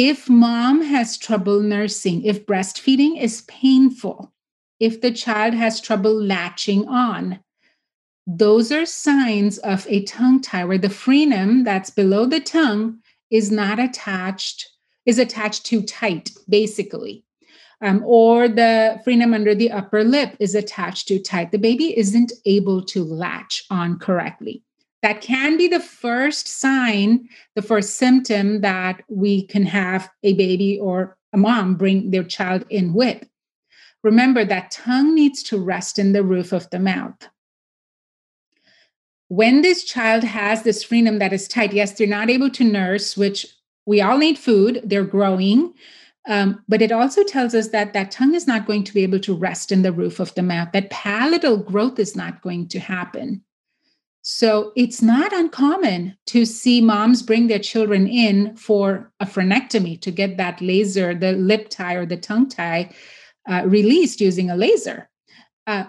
If 0.00 0.30
mom 0.30 0.82
has 0.82 1.18
trouble 1.18 1.58
nursing, 1.60 2.22
if 2.24 2.46
breastfeeding 2.46 3.20
is 3.20 3.42
painful, 3.48 4.32
if 4.78 5.00
the 5.00 5.10
child 5.10 5.54
has 5.54 5.80
trouble 5.80 6.14
latching 6.14 6.86
on, 6.86 7.40
those 8.24 8.70
are 8.70 8.86
signs 8.86 9.58
of 9.58 9.88
a 9.88 10.04
tongue 10.04 10.40
tie 10.40 10.64
where 10.64 10.78
the 10.78 10.86
frenum 10.86 11.64
that's 11.64 11.90
below 11.90 12.26
the 12.26 12.38
tongue 12.38 13.00
is 13.32 13.50
not 13.50 13.80
attached, 13.80 14.68
is 15.04 15.18
attached 15.18 15.66
too 15.66 15.82
tight, 15.82 16.30
basically. 16.48 17.24
um, 17.80 18.02
or 18.04 18.48
the 18.48 19.00
frenum 19.06 19.34
under 19.34 19.54
the 19.54 19.70
upper 19.70 20.04
lip 20.04 20.36
is 20.40 20.54
attached 20.54 21.08
too 21.08 21.18
tight. 21.18 21.52
The 21.52 21.58
baby 21.58 21.96
isn't 21.96 22.32
able 22.44 22.84
to 22.86 23.04
latch 23.04 23.64
on 23.70 23.98
correctly. 23.98 24.62
That 25.02 25.20
can 25.20 25.56
be 25.56 25.68
the 25.68 25.80
first 25.80 26.48
sign, 26.48 27.28
the 27.54 27.62
first 27.62 27.96
symptom 27.96 28.62
that 28.62 29.02
we 29.08 29.46
can 29.46 29.64
have 29.64 30.10
a 30.22 30.34
baby 30.34 30.78
or 30.78 31.16
a 31.32 31.36
mom 31.36 31.76
bring 31.76 32.10
their 32.10 32.24
child 32.24 32.64
in 32.68 32.94
with. 32.94 33.24
Remember 34.02 34.44
that 34.44 34.70
tongue 34.70 35.14
needs 35.14 35.42
to 35.44 35.58
rest 35.58 35.98
in 35.98 36.12
the 36.12 36.22
roof 36.22 36.52
of 36.52 36.68
the 36.70 36.78
mouth. 36.78 37.28
When 39.28 39.62
this 39.62 39.84
child 39.84 40.24
has 40.24 40.62
this 40.62 40.84
frenum 40.84 41.18
that 41.18 41.32
is 41.32 41.48
tight, 41.48 41.72
yes, 41.72 41.92
they're 41.92 42.06
not 42.06 42.30
able 42.30 42.50
to 42.50 42.64
nurse, 42.64 43.16
which 43.16 43.46
we 43.86 44.00
all 44.00 44.18
need 44.18 44.38
food, 44.38 44.80
they're 44.84 45.04
growing. 45.04 45.74
Um, 46.28 46.62
but 46.68 46.82
it 46.82 46.92
also 46.92 47.24
tells 47.24 47.54
us 47.54 47.68
that 47.68 47.92
that 47.92 48.10
tongue 48.10 48.34
is 48.34 48.46
not 48.46 48.66
going 48.66 48.84
to 48.84 48.94
be 48.94 49.02
able 49.02 49.18
to 49.20 49.34
rest 49.34 49.72
in 49.72 49.82
the 49.82 49.92
roof 49.92 50.20
of 50.20 50.34
the 50.34 50.42
mouth, 50.42 50.72
that 50.72 50.90
palatal 50.90 51.56
growth 51.56 51.98
is 51.98 52.14
not 52.14 52.42
going 52.42 52.68
to 52.68 52.78
happen. 52.78 53.42
So 54.30 54.72
it's 54.76 55.00
not 55.00 55.32
uncommon 55.32 56.14
to 56.26 56.44
see 56.44 56.82
moms 56.82 57.22
bring 57.22 57.46
their 57.46 57.58
children 57.58 58.06
in 58.06 58.54
for 58.56 59.10
a 59.20 59.24
frenectomy 59.24 59.98
to 60.02 60.10
get 60.10 60.36
that 60.36 60.60
laser, 60.60 61.14
the 61.14 61.32
lip 61.32 61.70
tie 61.70 61.94
or 61.94 62.04
the 62.04 62.18
tongue 62.18 62.46
tie, 62.46 62.90
uh, 63.48 63.62
released 63.64 64.20
using 64.20 64.50
a 64.50 64.54
laser. 64.54 65.08
Uh, 65.66 65.84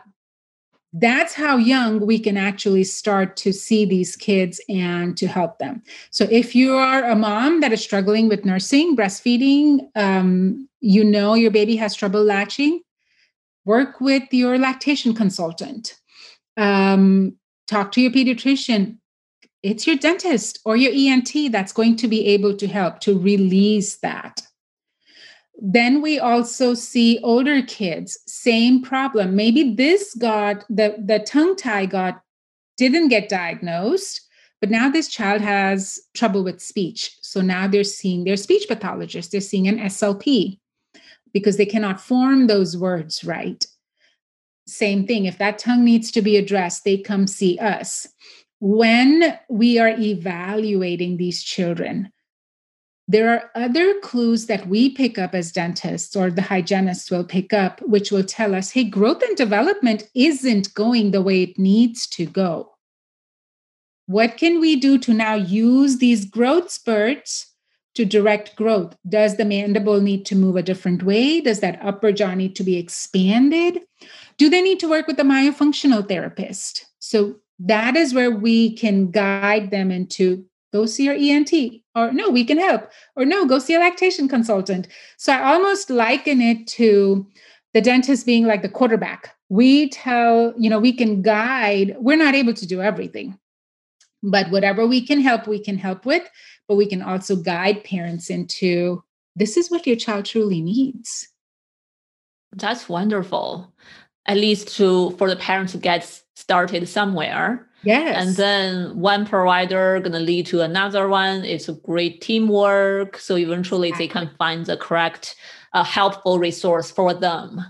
that's 0.93 1.33
how 1.33 1.57
young 1.57 1.99
we 2.05 2.17
can 2.17 2.37
actually 2.37 2.85
start 2.85 3.35
to 3.35 3.51
see 3.51 3.83
these 3.83 4.15
kids 4.15 4.61
and 4.69 5.17
to 5.17 5.27
help 5.27 5.59
them. 5.59 5.83
So, 6.09 6.25
if 6.31 6.55
you 6.55 6.75
are 6.75 7.03
a 7.03 7.17
mom 7.17 7.59
that 7.59 7.73
is 7.73 7.83
struggling 7.83 8.29
with 8.29 8.45
nursing, 8.45 8.95
breastfeeding, 8.95 9.89
um, 9.95 10.69
you 10.79 11.03
know 11.03 11.33
your 11.33 11.51
baby 11.51 11.75
has 11.75 11.93
trouble 11.93 12.23
latching, 12.23 12.79
work 13.65 13.99
with 13.99 14.31
your 14.31 14.57
lactation 14.57 15.13
consultant. 15.13 15.99
Um, 16.55 17.35
talk 17.69 17.91
to 17.93 18.01
your 18.01 18.11
pediatrician. 18.11 18.97
It's 19.61 19.85
your 19.85 19.97
dentist 19.97 20.59
or 20.65 20.75
your 20.75 20.91
ENT 20.93 21.51
that's 21.51 21.73
going 21.73 21.97
to 21.97 22.07
be 22.07 22.25
able 22.27 22.55
to 22.57 22.67
help 22.67 22.99
to 23.01 23.19
release 23.19 23.97
that. 23.97 24.41
Then 25.61 26.01
we 26.01 26.19
also 26.19 26.73
see 26.73 27.19
older 27.21 27.61
kids, 27.61 28.17
same 28.25 28.81
problem. 28.81 29.35
Maybe 29.35 29.75
this 29.75 30.15
got 30.15 30.63
the, 30.69 30.95
the 31.05 31.19
tongue 31.19 31.55
tie 31.57 31.85
got 31.85 32.21
didn't 32.77 33.09
get 33.09 33.27
diagnosed, 33.27 34.21
but 34.61 34.69
now 34.69 34.89
this 34.89 35.09
child 35.09 35.41
has 35.41 35.99
trouble 36.13 36.45
with 36.45 36.61
speech. 36.61 37.17
So 37.21 37.41
now 37.41 37.67
they're 37.67 37.83
seeing 37.83 38.23
their 38.23 38.37
speech 38.37 38.67
pathologist, 38.69 39.33
they're 39.33 39.41
seeing 39.41 39.67
an 39.67 39.79
SLP 39.79 40.59
because 41.33 41.57
they 41.57 41.65
cannot 41.65 41.99
form 41.99 42.47
those 42.47 42.77
words 42.77 43.25
right. 43.25 43.65
Same 44.69 45.05
thing. 45.05 45.25
If 45.25 45.37
that 45.37 45.59
tongue 45.59 45.83
needs 45.83 46.11
to 46.11 46.21
be 46.21 46.37
addressed, 46.37 46.83
they 46.83 46.97
come 46.97 47.27
see 47.27 47.57
us. 47.59 48.07
When 48.59 49.37
we 49.49 49.79
are 49.79 49.89
evaluating 49.97 51.17
these 51.17 51.41
children, 51.43 52.11
there 53.07 53.29
are 53.29 53.49
other 53.55 53.99
clues 54.01 54.45
that 54.45 54.67
we 54.67 54.91
pick 54.91 55.17
up 55.17 55.33
as 55.33 55.51
dentists 55.51 56.15
or 56.15 56.29
the 56.29 56.43
hygienists 56.43 57.09
will 57.09 57.23
pick 57.23 57.53
up, 57.53 57.81
which 57.81 58.11
will 58.11 58.23
tell 58.23 58.53
us 58.53 58.69
hey, 58.69 58.83
growth 58.83 59.23
and 59.23 59.35
development 59.35 60.03
isn't 60.13 60.73
going 60.75 61.09
the 61.09 61.21
way 61.21 61.41
it 61.41 61.57
needs 61.57 62.05
to 62.09 62.27
go. 62.27 62.71
What 64.05 64.37
can 64.37 64.59
we 64.59 64.75
do 64.75 64.99
to 64.99 65.13
now 65.13 65.33
use 65.33 65.97
these 65.97 66.25
growth 66.25 66.69
spurts 66.69 67.53
to 67.95 68.05
direct 68.05 68.55
growth? 68.55 68.95
Does 69.07 69.37
the 69.37 69.45
mandible 69.45 70.01
need 70.01 70.25
to 70.27 70.35
move 70.35 70.55
a 70.55 70.63
different 70.63 71.01
way? 71.01 71.41
Does 71.41 71.61
that 71.61 71.79
upper 71.81 72.11
jaw 72.11 72.35
need 72.35 72.55
to 72.57 72.63
be 72.63 72.77
expanded? 72.77 73.81
Do 74.39 74.49
they 74.49 74.61
need 74.61 74.79
to 74.79 74.89
work 74.89 75.05
with 75.05 75.19
a 75.19 75.23
myofunctional 75.23 76.07
therapist? 76.07 76.87
So 76.97 77.35
that 77.59 77.95
is 77.95 78.13
where 78.13 78.31
we 78.31 78.75
can 78.75 79.11
guide 79.11 79.69
them 79.69 79.91
into 79.91 80.45
go 80.71 80.85
see 80.85 81.05
your 81.05 81.15
ENT, 81.15 81.51
or 81.95 82.11
no, 82.11 82.29
we 82.29 82.45
can 82.45 82.57
help, 82.57 82.89
or 83.15 83.25
no, 83.25 83.45
go 83.45 83.59
see 83.59 83.73
a 83.73 83.79
lactation 83.79 84.27
consultant. 84.27 84.87
So 85.17 85.33
I 85.33 85.53
almost 85.53 85.89
liken 85.89 86.41
it 86.41 86.67
to 86.67 87.27
the 87.73 87.81
dentist 87.81 88.25
being 88.25 88.45
like 88.45 88.61
the 88.61 88.69
quarterback. 88.69 89.35
We 89.49 89.89
tell, 89.89 90.53
you 90.57 90.69
know, 90.69 90.79
we 90.79 90.93
can 90.93 91.21
guide, 91.21 91.95
we're 91.99 92.17
not 92.17 92.35
able 92.35 92.53
to 92.53 92.67
do 92.67 92.81
everything, 92.81 93.37
but 94.21 94.51
whatever 94.51 94.85
we 94.85 95.05
can 95.05 95.21
help, 95.21 95.47
we 95.47 95.59
can 95.59 95.77
help 95.77 96.05
with, 96.05 96.27
but 96.67 96.75
we 96.75 96.85
can 96.85 97.01
also 97.01 97.35
guide 97.35 97.83
parents 97.83 98.29
into 98.29 99.03
this 99.35 99.57
is 99.57 99.71
what 99.71 99.87
your 99.87 99.95
child 99.95 100.25
truly 100.25 100.61
needs. 100.61 101.27
That's 102.53 102.89
wonderful. 102.89 103.73
At 104.25 104.37
least 104.37 104.75
to 104.77 105.11
for 105.11 105.29
the 105.29 105.35
parents 105.35 105.71
to 105.73 105.77
get 105.77 106.21
started 106.35 106.87
somewhere 106.87 107.69
Yes. 107.83 108.15
And 108.17 108.35
then 108.35 108.99
one 108.99 109.25
provider 109.25 109.99
going 109.99 110.11
to 110.11 110.19
lead 110.19 110.45
to 110.47 110.61
another 110.61 111.07
one. 111.07 111.45
It's 111.45 111.69
a 111.69 111.73
great 111.73 112.21
teamwork. 112.21 113.17
So 113.17 113.37
eventually 113.37 113.89
exactly. 113.89 114.07
they 114.07 114.13
can 114.13 114.29
find 114.37 114.65
the 114.65 114.77
correct, 114.77 115.35
uh, 115.73 115.83
helpful 115.83 116.39
resource 116.39 116.91
for 116.91 117.13
them. 117.13 117.61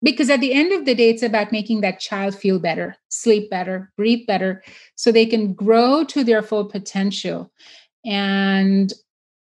Because 0.00 0.30
at 0.30 0.40
the 0.40 0.52
end 0.52 0.72
of 0.72 0.84
the 0.84 0.94
day, 0.94 1.10
it's 1.10 1.24
about 1.24 1.50
making 1.50 1.80
that 1.80 1.98
child 1.98 2.34
feel 2.34 2.60
better, 2.60 2.96
sleep 3.08 3.50
better, 3.50 3.92
breathe 3.96 4.26
better, 4.26 4.62
so 4.94 5.10
they 5.10 5.26
can 5.26 5.52
grow 5.52 6.04
to 6.04 6.22
their 6.22 6.40
full 6.40 6.66
potential. 6.66 7.50
And 8.06 8.92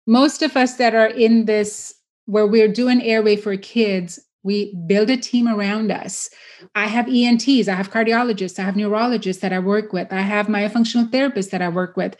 most 0.07 0.41
of 0.41 0.57
us 0.57 0.75
that 0.77 0.95
are 0.95 1.07
in 1.07 1.45
this, 1.45 1.93
where 2.25 2.47
we're 2.47 2.71
doing 2.71 2.99
airway 3.03 3.35
for 3.35 3.55
kids, 3.57 4.19
we 4.49 4.73
build 4.87 5.11
a 5.11 5.15
team 5.15 5.47
around 5.47 5.91
us. 5.91 6.27
I 6.73 6.87
have 6.87 7.07
ENTs, 7.07 7.67
I 7.67 7.75
have 7.75 7.91
cardiologists, 7.91 8.57
I 8.57 8.63
have 8.63 8.75
neurologists 8.75 9.43
that 9.43 9.53
I 9.53 9.59
work 9.59 9.93
with, 9.93 10.11
I 10.11 10.21
have 10.21 10.47
myofunctional 10.47 11.11
therapists 11.11 11.51
that 11.51 11.61
I 11.61 11.69
work 11.69 11.95
with. 11.95 12.15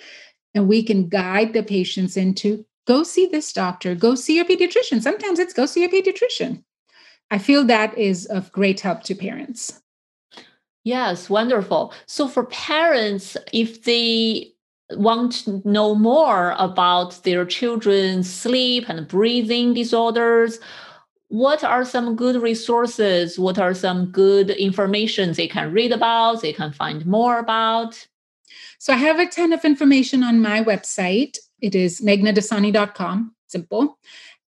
And 0.53 0.67
we 0.67 0.83
can 0.83 1.09
guide 1.09 1.53
the 1.53 1.63
patients 1.63 2.15
into 2.15 2.63
go 2.85 3.01
see 3.01 3.25
this 3.25 3.51
doctor, 3.51 3.95
go 3.95 4.13
see 4.13 4.35
your 4.35 4.45
pediatrician. 4.45 5.01
Sometimes 5.01 5.39
it's 5.39 5.53
go 5.53 5.65
see 5.65 5.81
your 5.81 5.89
pediatrician. 5.89 6.63
I 7.31 7.39
feel 7.39 7.63
that 7.65 7.97
is 7.97 8.27
of 8.27 8.51
great 8.51 8.79
help 8.79 9.01
to 9.05 9.15
parents. 9.15 9.81
Yes, 10.83 11.31
wonderful. 11.31 11.93
So 12.05 12.27
for 12.27 12.45
parents, 12.45 13.37
if 13.51 13.85
they 13.85 14.51
want 14.91 15.31
to 15.45 15.63
know 15.65 15.95
more 15.95 16.53
about 16.59 17.23
their 17.23 17.43
children's 17.45 18.31
sleep 18.31 18.85
and 18.87 19.07
breathing 19.07 19.73
disorders, 19.73 20.59
what 21.29 21.63
are 21.63 21.85
some 21.85 22.15
good 22.15 22.41
resources? 22.41 23.39
What 23.39 23.57
are 23.57 23.73
some 23.73 24.07
good 24.07 24.49
information 24.49 25.31
they 25.33 25.47
can 25.47 25.71
read 25.71 25.91
about, 25.91 26.41
they 26.41 26.53
can 26.53 26.73
find 26.73 27.05
more 27.05 27.39
about? 27.39 28.07
So 28.79 28.93
I 28.93 28.97
have 28.97 29.19
a 29.19 29.27
ton 29.27 29.53
of 29.53 29.63
information 29.63 30.23
on 30.23 30.41
my 30.41 30.63
website. 30.63 31.37
It 31.61 31.75
is 31.75 32.01
meghnadasani.com. 32.01 33.35
Simple. 33.47 33.97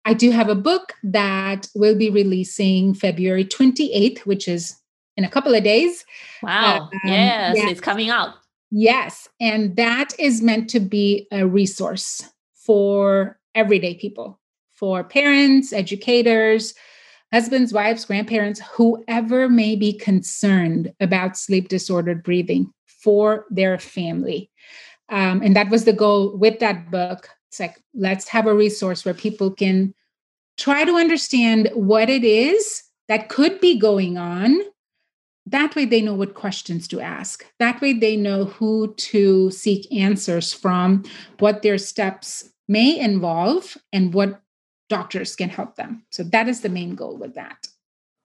I 0.04 0.14
do 0.14 0.30
have 0.30 0.48
a 0.48 0.54
book 0.54 0.94
that 1.02 1.68
will 1.74 1.96
be 1.96 2.10
releasing 2.10 2.94
February 2.94 3.44
28th, 3.44 4.20
which 4.20 4.46
is 4.46 4.76
in 5.16 5.24
a 5.24 5.28
couple 5.28 5.54
of 5.54 5.64
days. 5.64 6.04
Wow. 6.42 6.82
Um, 6.82 6.90
yes, 7.04 7.56
yes, 7.56 7.70
it's 7.72 7.80
coming 7.80 8.08
out. 8.08 8.34
Yes. 8.70 9.28
And 9.40 9.74
that 9.76 10.12
is 10.18 10.42
meant 10.42 10.70
to 10.70 10.80
be 10.80 11.26
a 11.32 11.46
resource 11.46 12.22
for 12.54 13.38
everyday 13.54 13.94
people 13.94 14.38
for 14.78 15.02
parents, 15.02 15.72
educators, 15.72 16.74
husbands, 17.32 17.72
wives, 17.72 18.04
grandparents, 18.04 18.60
whoever 18.72 19.48
may 19.48 19.76
be 19.76 19.92
concerned 19.92 20.92
about 21.00 21.36
sleep 21.36 21.68
disordered 21.68 22.22
breathing 22.22 22.72
for 22.86 23.44
their 23.50 23.78
family. 23.78 24.50
Um, 25.08 25.42
and 25.42 25.56
that 25.56 25.70
was 25.70 25.84
the 25.84 25.92
goal 25.92 26.36
with 26.36 26.58
that 26.60 26.90
book. 26.90 27.28
It's 27.48 27.60
like, 27.60 27.82
let's 27.94 28.28
have 28.28 28.46
a 28.46 28.54
resource 28.54 29.04
where 29.04 29.14
people 29.14 29.50
can 29.50 29.94
try 30.56 30.84
to 30.84 30.96
understand 30.96 31.70
what 31.74 32.10
it 32.10 32.24
is 32.24 32.82
that 33.08 33.28
could 33.28 33.60
be 33.60 33.78
going 33.78 34.18
on. 34.18 34.60
That 35.46 35.74
way, 35.74 35.86
they 35.86 36.02
know 36.02 36.14
what 36.14 36.34
questions 36.34 36.86
to 36.88 37.00
ask. 37.00 37.46
That 37.58 37.80
way, 37.80 37.94
they 37.94 38.16
know 38.16 38.44
who 38.44 38.92
to 38.94 39.50
seek 39.50 39.90
answers 39.90 40.52
from, 40.52 41.04
what 41.38 41.62
their 41.62 41.78
steps 41.78 42.50
may 42.68 42.98
involve, 42.98 43.78
and 43.92 44.12
what 44.12 44.42
doctors 44.88 45.36
can 45.36 45.48
help 45.48 45.76
them. 45.76 46.04
So 46.10 46.22
that 46.24 46.48
is 46.48 46.60
the 46.60 46.68
main 46.68 46.94
goal 46.94 47.16
with 47.16 47.34
that. 47.34 47.68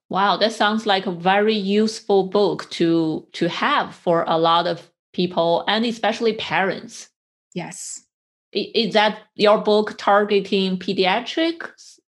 Wow, 0.10 0.38
that 0.38 0.54
sounds 0.54 0.86
like 0.86 1.06
a 1.06 1.12
very 1.12 1.56
useful 1.56 2.28
book 2.28 2.69
to 2.71 3.26
to 3.34 3.49
have 3.49 3.95
for 3.95 4.26
a 4.28 4.38
lot 4.38 4.67
of 4.67 4.89
people 5.13 5.63
and 5.67 5.86
especially 5.86 6.34
parents. 6.34 7.10
Yes. 7.54 8.04
Is 8.52 8.93
that 8.93 9.19
your 9.36 9.58
book 9.58 9.95
targeting 9.97 10.78
pediatric 10.78 11.67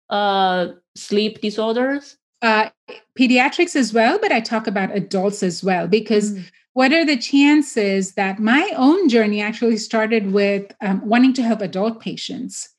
uh, 0.10 0.70
sleep 0.96 1.42
disorders? 1.42 2.18
Uh, 2.42 2.70
pediatrics 3.18 3.76
as 3.76 3.94
well, 3.94 4.18
but 4.20 4.32
I 4.32 4.40
talk 4.40 4.66
about 4.66 4.96
adults 4.96 5.44
as 5.44 5.64
well 5.64 5.88
because 5.88 6.34
mm. 6.34 6.44
what 6.74 6.92
are 6.92 7.06
the 7.06 7.18
chances 7.18 8.14
that 8.14 8.40
my 8.40 8.68
own 8.76 9.10
journey 9.10 9.42
actually 9.42 9.78
started 9.78 10.32
with 10.32 10.72
um, 10.82 11.08
wanting 11.08 11.34
to 11.34 11.44
help 11.44 11.62
adult 11.62 12.02
patients? 12.02 12.70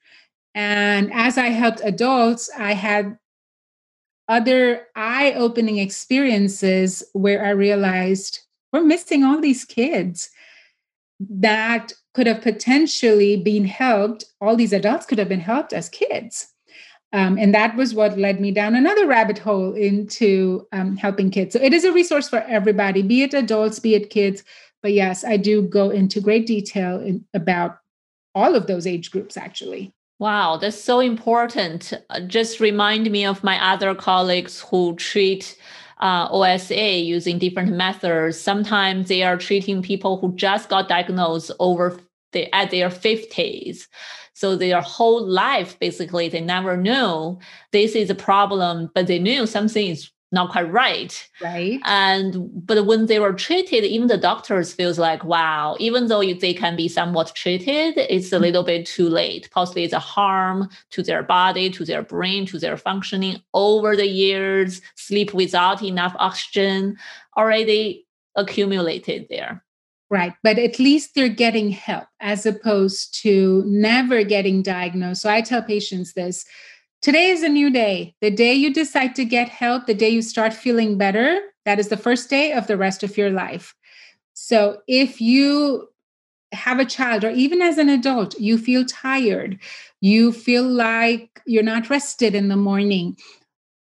And 0.55 1.13
as 1.13 1.39
I 1.39 1.47
helped 1.47 1.81
adults, 1.83 2.51
I 2.57 2.75
had 2.75 3.19
other 4.29 4.87
eye 4.95 5.33
opening 5.35 5.79
experiences 5.79 7.03
where 7.13 7.45
I 7.45 7.51
realized 7.51 8.41
we're 8.73 8.83
missing 8.83 9.25
all 9.25 9.41
these 9.41 9.65
kids 9.65 10.31
that 11.21 11.93
could 12.15 12.27
have 12.27 12.43
potentially 12.43 13.37
been 13.37 13.65
helped. 13.65 14.25
All 14.41 14.57
these 14.57 14.73
adults 14.73 15.07
could 15.07 15.19
have 15.19 15.29
been 15.29 15.41
helped 15.41 15.73
as 15.73 15.89
kids. 15.89 16.49
Um, 17.15 17.37
and 17.37 17.55
that 17.55 17.77
was 17.77 17.95
what 17.95 18.19
led 18.19 18.41
me 18.41 18.53
down 18.53 18.75
another 18.75 19.07
rabbit 19.07 19.39
hole 19.39 19.75
into 19.75 20.67
um, 20.73 20.97
helping 20.97 21.31
kids. 21.31 21.53
So 21.53 21.61
it 21.61 21.75
is 21.75 21.85
a 21.85 21.93
resource 21.93 22.29
for 22.29 22.41
everybody, 22.41 23.03
be 23.03 23.23
it 23.23 23.35
adults, 23.35 23.79
be 23.79 23.95
it 23.95 24.09
kids. 24.09 24.43
But 24.83 24.95
yes, 24.95 25.23
I 25.25 25.37
do 25.37 25.63
go 25.63 25.91
into 25.91 26.21
great 26.21 26.47
detail 26.47 26.99
in, 27.01 27.25
about 27.35 27.79
all 28.35 28.55
of 28.55 28.67
those 28.67 28.87
age 28.87 29.11
groups, 29.11 29.37
actually. 29.37 29.93
Wow, 30.23 30.57
that's 30.57 30.81
so 30.81 31.01
important. 31.01 31.93
Uh, 32.09 32.21
just 32.21 32.61
remind 32.61 33.11
me 33.11 33.25
of 33.27 33.43
my 33.43 33.61
other 33.73 33.93
colleagues 33.93 34.61
who 34.61 34.95
treat 34.95 35.59
uh, 35.99 36.29
OSA 36.31 36.99
using 36.99 37.41
different 37.41 37.73
methods. 37.73 38.41
Sometimes 38.41 39.09
they 39.09 39.25
are 39.25 39.37
treating 39.37 39.83
people 39.83 40.19
who 40.19 40.33
just 40.37 40.69
got 40.69 40.87
diagnosed 40.87 41.51
over 41.59 41.99
the, 42.31 42.55
at 42.55 42.71
their 42.71 42.89
50s. 42.89 43.89
So 44.33 44.55
their 44.55 44.81
whole 44.81 45.27
life, 45.27 45.77
basically, 45.81 46.29
they 46.29 46.41
never 46.41 46.77
knew 46.77 47.41
this 47.73 47.97
is 47.97 48.09
a 48.09 48.15
problem, 48.15 48.93
but 48.95 49.09
they 49.09 49.19
knew 49.19 49.45
something 49.45 49.89
is 49.89 50.09
not 50.33 50.51
quite 50.51 50.73
right. 50.73 51.29
Right. 51.41 51.81
And 51.85 52.51
but 52.67 52.87
when 52.87 53.07
they 53.07 53.19
were 53.19 53.35
treated, 53.35 53.85
even 53.85 54.09
the 54.09 54.17
doctors 54.17 54.73
feels 54.73 54.99
like, 54.99 55.25
wow, 55.25 55.77
even 55.79 56.09
though 56.09 56.23
they 56.23 56.55
can 56.55 56.75
be 56.75 56.89
somewhat 56.89 57.35
treated, 57.35 57.95
it's 57.99 58.33
a 58.33 58.37
mm-hmm. 58.37 58.45
little 58.45 58.63
bit 58.63 58.87
too 58.87 59.09
late. 59.09 59.51
Possibly 59.53 59.85
it's 59.85 59.93
a 59.93 59.99
harm 59.99 60.69
to 60.91 61.03
their 61.03 61.23
body, 61.23 61.71
to 61.71 61.85
their 61.85 62.03
brain, 62.03 62.47
to 62.47 62.59
their 62.59 62.77
functioning 62.77 63.43
over 63.53 63.95
the 63.95 64.09
years, 64.09 64.81
sleep 64.97 65.35
without 65.35 65.83
enough 65.83 66.17
oxygen 66.19 66.97
already 67.37 68.07
accumulated 68.35 69.27
there. 69.29 69.63
Right. 70.11 70.35
But 70.43 70.59
at 70.59 70.79
least 70.79 71.15
they're 71.15 71.29
getting 71.29 71.71
help 71.71 72.05
as 72.21 72.45
opposed 72.45 73.15
to 73.23 73.65
never 73.67 74.25
getting 74.25 74.63
diagnosed. 74.63 75.23
So 75.23 75.31
I 75.31 75.41
tell 75.41 75.63
patients 75.63 76.13
this 76.13 76.45
today 77.03 77.31
is 77.31 77.43
a 77.43 77.49
new 77.49 77.71
day. 77.71 78.15
The 78.21 78.31
day 78.31 78.55
you 78.55 78.73
decide 78.73 79.15
to 79.17 79.25
get 79.25 79.49
help, 79.49 79.87
the 79.87 79.95
day 79.95 80.09
you 80.09 80.23
start 80.23 80.55
feeling 80.55 80.97
better, 80.97 81.41
that 81.65 81.79
is 81.79 81.89
the 81.89 81.97
first 81.97 82.31
day 82.31 82.53
of 82.53 82.67
the 82.67 82.77
rest 82.77 83.03
of 83.03 83.17
your 83.17 83.31
life. 83.31 83.75
So 84.35 84.81
if 84.89 85.21
you 85.21 85.89
have 86.53 86.79
a 86.79 86.85
child, 86.85 87.25
or 87.25 87.31
even 87.31 87.63
as 87.63 87.79
an 87.79 87.89
adult, 87.89 88.39
you 88.39 88.59
feel 88.59 88.85
tired, 88.85 89.59
you 90.01 90.33
feel 90.33 90.65
like 90.65 91.41
you're 91.47 91.63
not 91.63 91.91
rested 91.91 92.35
in 92.35 92.49
the 92.49 92.57
morning, 92.57 93.17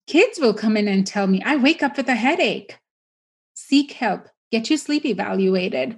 kids 0.08 0.40
will 0.40 0.54
come 0.54 0.78
in 0.78 0.88
and 0.88 1.06
tell 1.06 1.28
me, 1.28 1.42
I 1.44 1.56
wake 1.56 1.84
up 1.84 1.98
with 1.98 2.08
a 2.08 2.16
headache. 2.16 2.78
Seek 3.54 3.92
help 3.94 4.28
get 4.54 4.70
your 4.70 4.78
sleep 4.78 5.04
evaluated. 5.04 5.98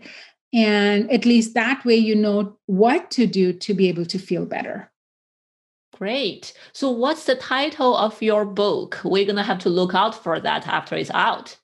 And 0.53 1.11
at 1.11 1.25
least 1.25 1.53
that 1.55 1.83
way, 1.83 1.97
you 1.97 2.15
know 2.15 2.57
what 2.67 3.11
to 3.11 3.27
do 3.27 3.51
to 3.51 3.73
be 3.73 3.89
able 3.89 4.05
to 4.05 4.17
feel 4.17 4.45
better. 4.45 4.89
Great. 5.97 6.53
So, 6.73 6.89
what's 6.89 7.25
the 7.25 7.35
title 7.35 7.95
of 7.95 8.21
your 8.21 8.43
book? 8.43 8.99
We're 9.03 9.25
going 9.25 9.37
to 9.37 9.43
have 9.43 9.59
to 9.59 9.69
look 9.69 9.95
out 9.95 10.13
for 10.13 10.39
that 10.41 10.67
after 10.67 10.95
it's 10.95 11.11
out. 11.11 11.55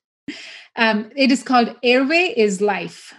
Um, 0.76 1.10
it 1.14 1.30
is 1.30 1.42
called 1.42 1.76
Airway 1.82 2.32
is 2.34 2.62
Life. 2.62 3.12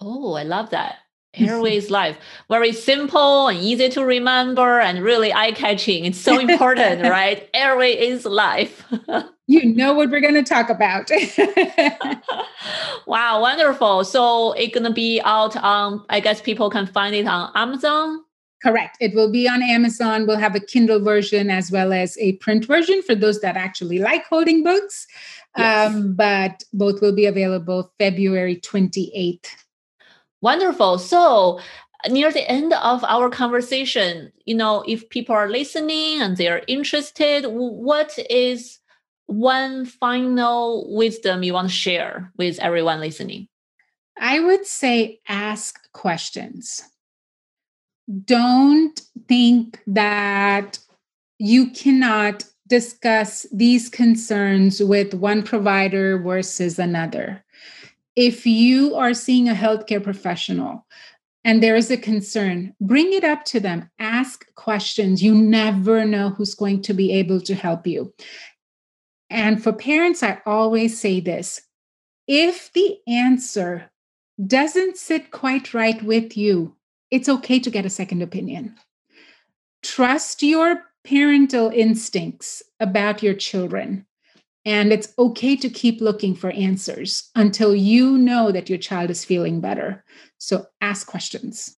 Oh, 0.00 0.34
I 0.34 0.42
love 0.42 0.70
that. 0.70 0.96
Airway 1.34 1.76
is 1.76 1.90
life. 1.90 2.18
Very 2.50 2.72
simple 2.72 3.48
and 3.48 3.58
easy 3.58 3.88
to 3.90 4.04
remember 4.04 4.80
and 4.80 5.02
really 5.02 5.32
eye 5.32 5.52
catching. 5.52 6.04
It's 6.04 6.18
so 6.18 6.38
important, 6.38 7.02
right? 7.08 7.48
Airway 7.54 7.92
is 7.92 8.26
life. 8.26 8.84
you 9.46 9.64
know 9.64 9.94
what 9.94 10.10
we're 10.10 10.20
going 10.20 10.34
to 10.34 10.42
talk 10.42 10.68
about. 10.68 11.10
wow, 13.06 13.40
wonderful. 13.40 14.04
So 14.04 14.52
it's 14.52 14.74
going 14.74 14.84
to 14.84 14.92
be 14.92 15.22
out 15.24 15.56
on, 15.56 16.04
I 16.10 16.20
guess 16.20 16.42
people 16.42 16.68
can 16.68 16.86
find 16.86 17.14
it 17.14 17.26
on 17.26 17.50
Amazon. 17.54 18.24
Correct. 18.62 18.96
It 19.00 19.14
will 19.14 19.30
be 19.30 19.48
on 19.48 19.60
Amazon. 19.62 20.26
We'll 20.26 20.38
have 20.38 20.54
a 20.54 20.60
Kindle 20.60 21.00
version 21.00 21.50
as 21.50 21.72
well 21.72 21.92
as 21.92 22.16
a 22.18 22.34
print 22.34 22.64
version 22.64 23.02
for 23.02 23.14
those 23.14 23.40
that 23.40 23.56
actually 23.56 23.98
like 23.98 24.24
holding 24.26 24.62
books. 24.62 25.06
Yes. 25.56 25.92
Um, 25.92 26.14
but 26.14 26.62
both 26.72 27.00
will 27.00 27.14
be 27.14 27.26
available 27.26 27.92
February 27.98 28.56
28th. 28.56 29.48
Wonderful. 30.40 30.98
So, 30.98 31.60
near 32.08 32.32
the 32.32 32.48
end 32.48 32.72
of 32.72 33.04
our 33.04 33.28
conversation, 33.28 34.32
you 34.44 34.54
know, 34.54 34.84
if 34.86 35.08
people 35.10 35.34
are 35.34 35.50
listening 35.50 36.20
and 36.22 36.36
they're 36.36 36.62
interested, 36.68 37.44
what 37.46 38.16
is 38.30 38.78
one 39.26 39.86
final 39.86 40.94
wisdom 40.94 41.42
you 41.42 41.54
want 41.54 41.68
to 41.68 41.74
share 41.74 42.32
with 42.36 42.58
everyone 42.60 43.00
listening? 43.00 43.48
I 44.20 44.40
would 44.40 44.66
say 44.66 45.20
ask 45.28 45.90
questions. 45.92 46.82
Don't 48.24 49.00
think 49.28 49.80
that 49.86 50.78
you 51.38 51.70
cannot 51.70 52.44
discuss 52.68 53.46
these 53.52 53.88
concerns 53.88 54.82
with 54.82 55.14
one 55.14 55.42
provider 55.42 56.18
versus 56.18 56.78
another. 56.78 57.44
If 58.16 58.46
you 58.46 58.94
are 58.94 59.14
seeing 59.14 59.48
a 59.48 59.54
healthcare 59.54 60.02
professional 60.02 60.86
and 61.44 61.62
there 61.62 61.76
is 61.76 61.90
a 61.90 61.96
concern, 61.96 62.74
bring 62.80 63.12
it 63.12 63.24
up 63.24 63.44
to 63.46 63.60
them, 63.60 63.90
ask 63.98 64.46
questions. 64.54 65.22
You 65.22 65.34
never 65.34 66.04
know 66.04 66.30
who's 66.30 66.54
going 66.54 66.82
to 66.82 66.94
be 66.94 67.12
able 67.12 67.40
to 67.42 67.54
help 67.54 67.86
you. 67.86 68.14
And 69.28 69.62
for 69.62 69.72
parents, 69.72 70.22
I 70.22 70.40
always 70.46 70.98
say 71.00 71.20
this 71.20 71.60
if 72.28 72.72
the 72.72 72.98
answer 73.06 73.90
doesn't 74.46 74.96
sit 74.96 75.30
quite 75.30 75.74
right 75.74 76.02
with 76.02 76.36
you, 76.36 76.76
it's 77.12 77.28
okay 77.28 77.60
to 77.60 77.70
get 77.70 77.86
a 77.86 77.90
second 77.90 78.22
opinion. 78.22 78.74
Trust 79.82 80.42
your 80.42 80.82
parental 81.04 81.68
instincts 81.68 82.62
about 82.80 83.22
your 83.22 83.34
children. 83.34 84.06
And 84.64 84.92
it's 84.92 85.12
okay 85.18 85.56
to 85.56 85.68
keep 85.68 86.00
looking 86.00 86.34
for 86.34 86.50
answers 86.52 87.30
until 87.34 87.74
you 87.74 88.16
know 88.16 88.50
that 88.50 88.68
your 88.70 88.78
child 88.78 89.10
is 89.10 89.24
feeling 89.24 89.60
better. 89.60 90.04
So 90.38 90.66
ask 90.80 91.06
questions. 91.06 91.76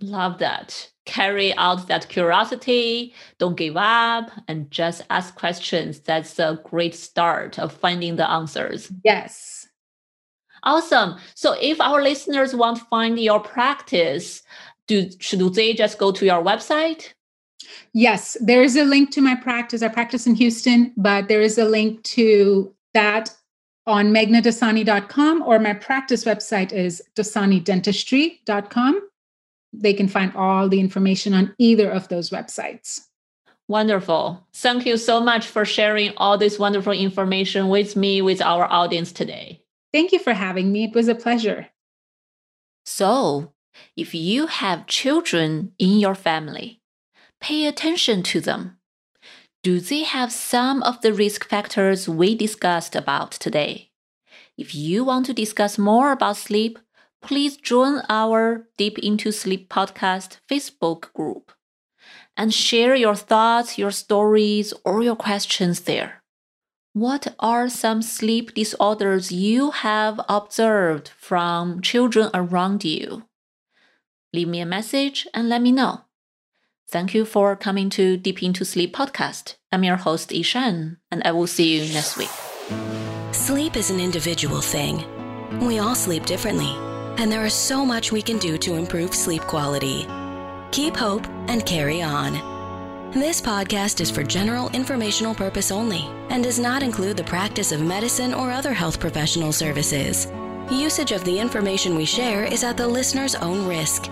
Love 0.00 0.38
that. 0.38 0.90
Carry 1.06 1.54
out 1.54 1.88
that 1.88 2.08
curiosity, 2.08 3.14
don't 3.38 3.56
give 3.56 3.76
up, 3.76 4.30
and 4.48 4.70
just 4.70 5.02
ask 5.10 5.34
questions. 5.34 6.00
That's 6.00 6.38
a 6.38 6.60
great 6.64 6.94
start 6.94 7.58
of 7.58 7.72
finding 7.72 8.16
the 8.16 8.28
answers. 8.28 8.90
Yes. 9.04 9.61
Awesome. 10.64 11.16
So 11.34 11.56
if 11.60 11.80
our 11.80 12.02
listeners 12.02 12.54
want 12.54 12.78
to 12.78 12.84
find 12.84 13.18
your 13.18 13.40
practice, 13.40 14.42
do 14.86 15.10
should 15.18 15.40
they 15.54 15.74
just 15.74 15.98
go 15.98 16.12
to 16.12 16.24
your 16.24 16.42
website? 16.42 17.12
Yes, 17.94 18.36
there 18.40 18.62
is 18.62 18.76
a 18.76 18.84
link 18.84 19.10
to 19.12 19.20
my 19.20 19.34
practice. 19.34 19.82
I 19.82 19.88
practice 19.88 20.26
in 20.26 20.34
Houston, 20.36 20.92
but 20.96 21.28
there 21.28 21.42
is 21.42 21.58
a 21.58 21.64
link 21.64 22.02
to 22.04 22.74
that 22.94 23.34
on 23.86 24.12
meghnadasani.com 24.12 25.42
or 25.42 25.58
my 25.58 25.74
practice 25.74 26.24
website 26.24 26.72
is 26.72 27.02
dasanidentistry.com 27.16 29.08
they 29.72 29.94
can 29.94 30.08
find 30.08 30.34
all 30.36 30.68
the 30.68 30.80
information 30.80 31.34
on 31.34 31.54
either 31.58 31.90
of 31.90 32.08
those 32.08 32.30
websites. 32.30 33.00
Wonderful. 33.68 34.46
Thank 34.52 34.86
you 34.86 34.96
so 34.96 35.20
much 35.20 35.46
for 35.46 35.64
sharing 35.64 36.12
all 36.16 36.36
this 36.36 36.58
wonderful 36.58 36.92
information 36.92 37.68
with 37.68 37.96
me, 37.96 38.20
with 38.20 38.42
our 38.42 38.66
audience 38.70 39.12
today. 39.12 39.61
Thank 39.92 40.12
you 40.12 40.18
for 40.18 40.32
having 40.32 40.72
me. 40.72 40.84
It 40.84 40.94
was 40.94 41.08
a 41.08 41.14
pleasure. 41.14 41.68
So, 42.84 43.52
if 43.96 44.14
you 44.14 44.46
have 44.46 44.86
children 44.86 45.72
in 45.78 45.98
your 45.98 46.14
family, 46.14 46.80
pay 47.40 47.66
attention 47.66 48.22
to 48.24 48.40
them. 48.40 48.78
Do 49.62 49.78
they 49.78 50.02
have 50.02 50.32
some 50.32 50.82
of 50.82 51.00
the 51.02 51.12
risk 51.12 51.48
factors 51.48 52.08
we 52.08 52.34
discussed 52.34 52.96
about 52.96 53.32
today? 53.32 53.90
If 54.58 54.74
you 54.74 55.04
want 55.04 55.26
to 55.26 55.32
discuss 55.34 55.78
more 55.78 56.10
about 56.10 56.36
sleep, 56.36 56.78
please 57.20 57.56
join 57.56 58.02
our 58.08 58.66
Deep 58.76 58.98
Into 58.98 59.30
Sleep 59.30 59.68
podcast 59.68 60.38
Facebook 60.50 61.12
group 61.12 61.52
and 62.36 62.52
share 62.52 62.94
your 62.94 63.14
thoughts, 63.14 63.78
your 63.78 63.90
stories, 63.92 64.74
or 64.84 65.02
your 65.02 65.16
questions 65.16 65.80
there. 65.80 66.21
What 66.92 67.34
are 67.38 67.68
some 67.68 68.02
sleep 68.02 68.54
disorders 68.54 69.32
you 69.32 69.70
have 69.70 70.20
observed 70.28 71.10
from 71.16 71.80
children 71.80 72.30
around 72.34 72.84
you? 72.84 73.24
Leave 74.32 74.48
me 74.48 74.60
a 74.60 74.66
message 74.66 75.26
and 75.32 75.48
let 75.48 75.62
me 75.62 75.72
know. 75.72 76.02
Thank 76.88 77.14
you 77.14 77.24
for 77.24 77.56
coming 77.56 77.88
to 77.90 78.16
Deep 78.16 78.42
Into 78.42 78.64
Sleep 78.64 78.94
podcast. 78.94 79.56
I'm 79.70 79.84
your 79.84 79.96
host, 79.96 80.30
Yishan, 80.30 80.98
and 81.10 81.22
I 81.24 81.32
will 81.32 81.46
see 81.46 81.78
you 81.78 81.92
next 81.94 82.18
week. 82.18 82.30
Sleep 83.32 83.76
is 83.76 83.90
an 83.90 83.98
individual 83.98 84.60
thing. 84.60 85.04
We 85.66 85.78
all 85.78 85.94
sleep 85.94 86.26
differently 86.26 86.76
and 87.18 87.30
there 87.30 87.44
is 87.44 87.54
so 87.54 87.84
much 87.84 88.10
we 88.10 88.22
can 88.22 88.38
do 88.38 88.58
to 88.58 88.74
improve 88.74 89.14
sleep 89.14 89.42
quality. 89.42 90.06
Keep 90.70 90.96
hope 90.96 91.26
and 91.48 91.64
carry 91.64 92.02
on. 92.02 92.51
This 93.12 93.42
podcast 93.42 94.00
is 94.00 94.10
for 94.10 94.22
general 94.22 94.70
informational 94.70 95.34
purpose 95.34 95.70
only 95.70 96.08
and 96.30 96.42
does 96.42 96.58
not 96.58 96.82
include 96.82 97.18
the 97.18 97.24
practice 97.24 97.70
of 97.70 97.82
medicine 97.82 98.32
or 98.32 98.50
other 98.50 98.72
health 98.72 98.98
professional 98.98 99.52
services. 99.52 100.32
Usage 100.70 101.12
of 101.12 101.22
the 101.24 101.38
information 101.38 101.94
we 101.94 102.06
share 102.06 102.44
is 102.44 102.64
at 102.64 102.78
the 102.78 102.88
listener's 102.88 103.34
own 103.34 103.68
risk. 103.68 104.08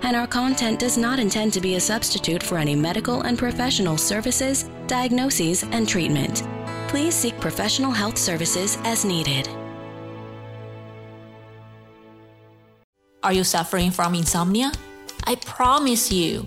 And 0.00 0.16
our 0.16 0.26
content 0.26 0.78
does 0.78 0.96
not 0.96 1.18
intend 1.18 1.52
to 1.52 1.60
be 1.60 1.74
a 1.74 1.80
substitute 1.80 2.42
for 2.42 2.56
any 2.56 2.74
medical 2.74 3.20
and 3.20 3.38
professional 3.38 3.98
services, 3.98 4.70
diagnoses, 4.86 5.64
and 5.64 5.86
treatment. 5.86 6.42
Please 6.88 7.14
seek 7.14 7.38
professional 7.38 7.90
health 7.90 8.16
services 8.16 8.78
as 8.84 9.04
needed. 9.04 9.46
Are 13.22 13.34
you 13.34 13.44
suffering 13.44 13.90
from 13.90 14.14
insomnia? 14.14 14.72
I 15.24 15.34
promise 15.34 16.10
you, 16.10 16.46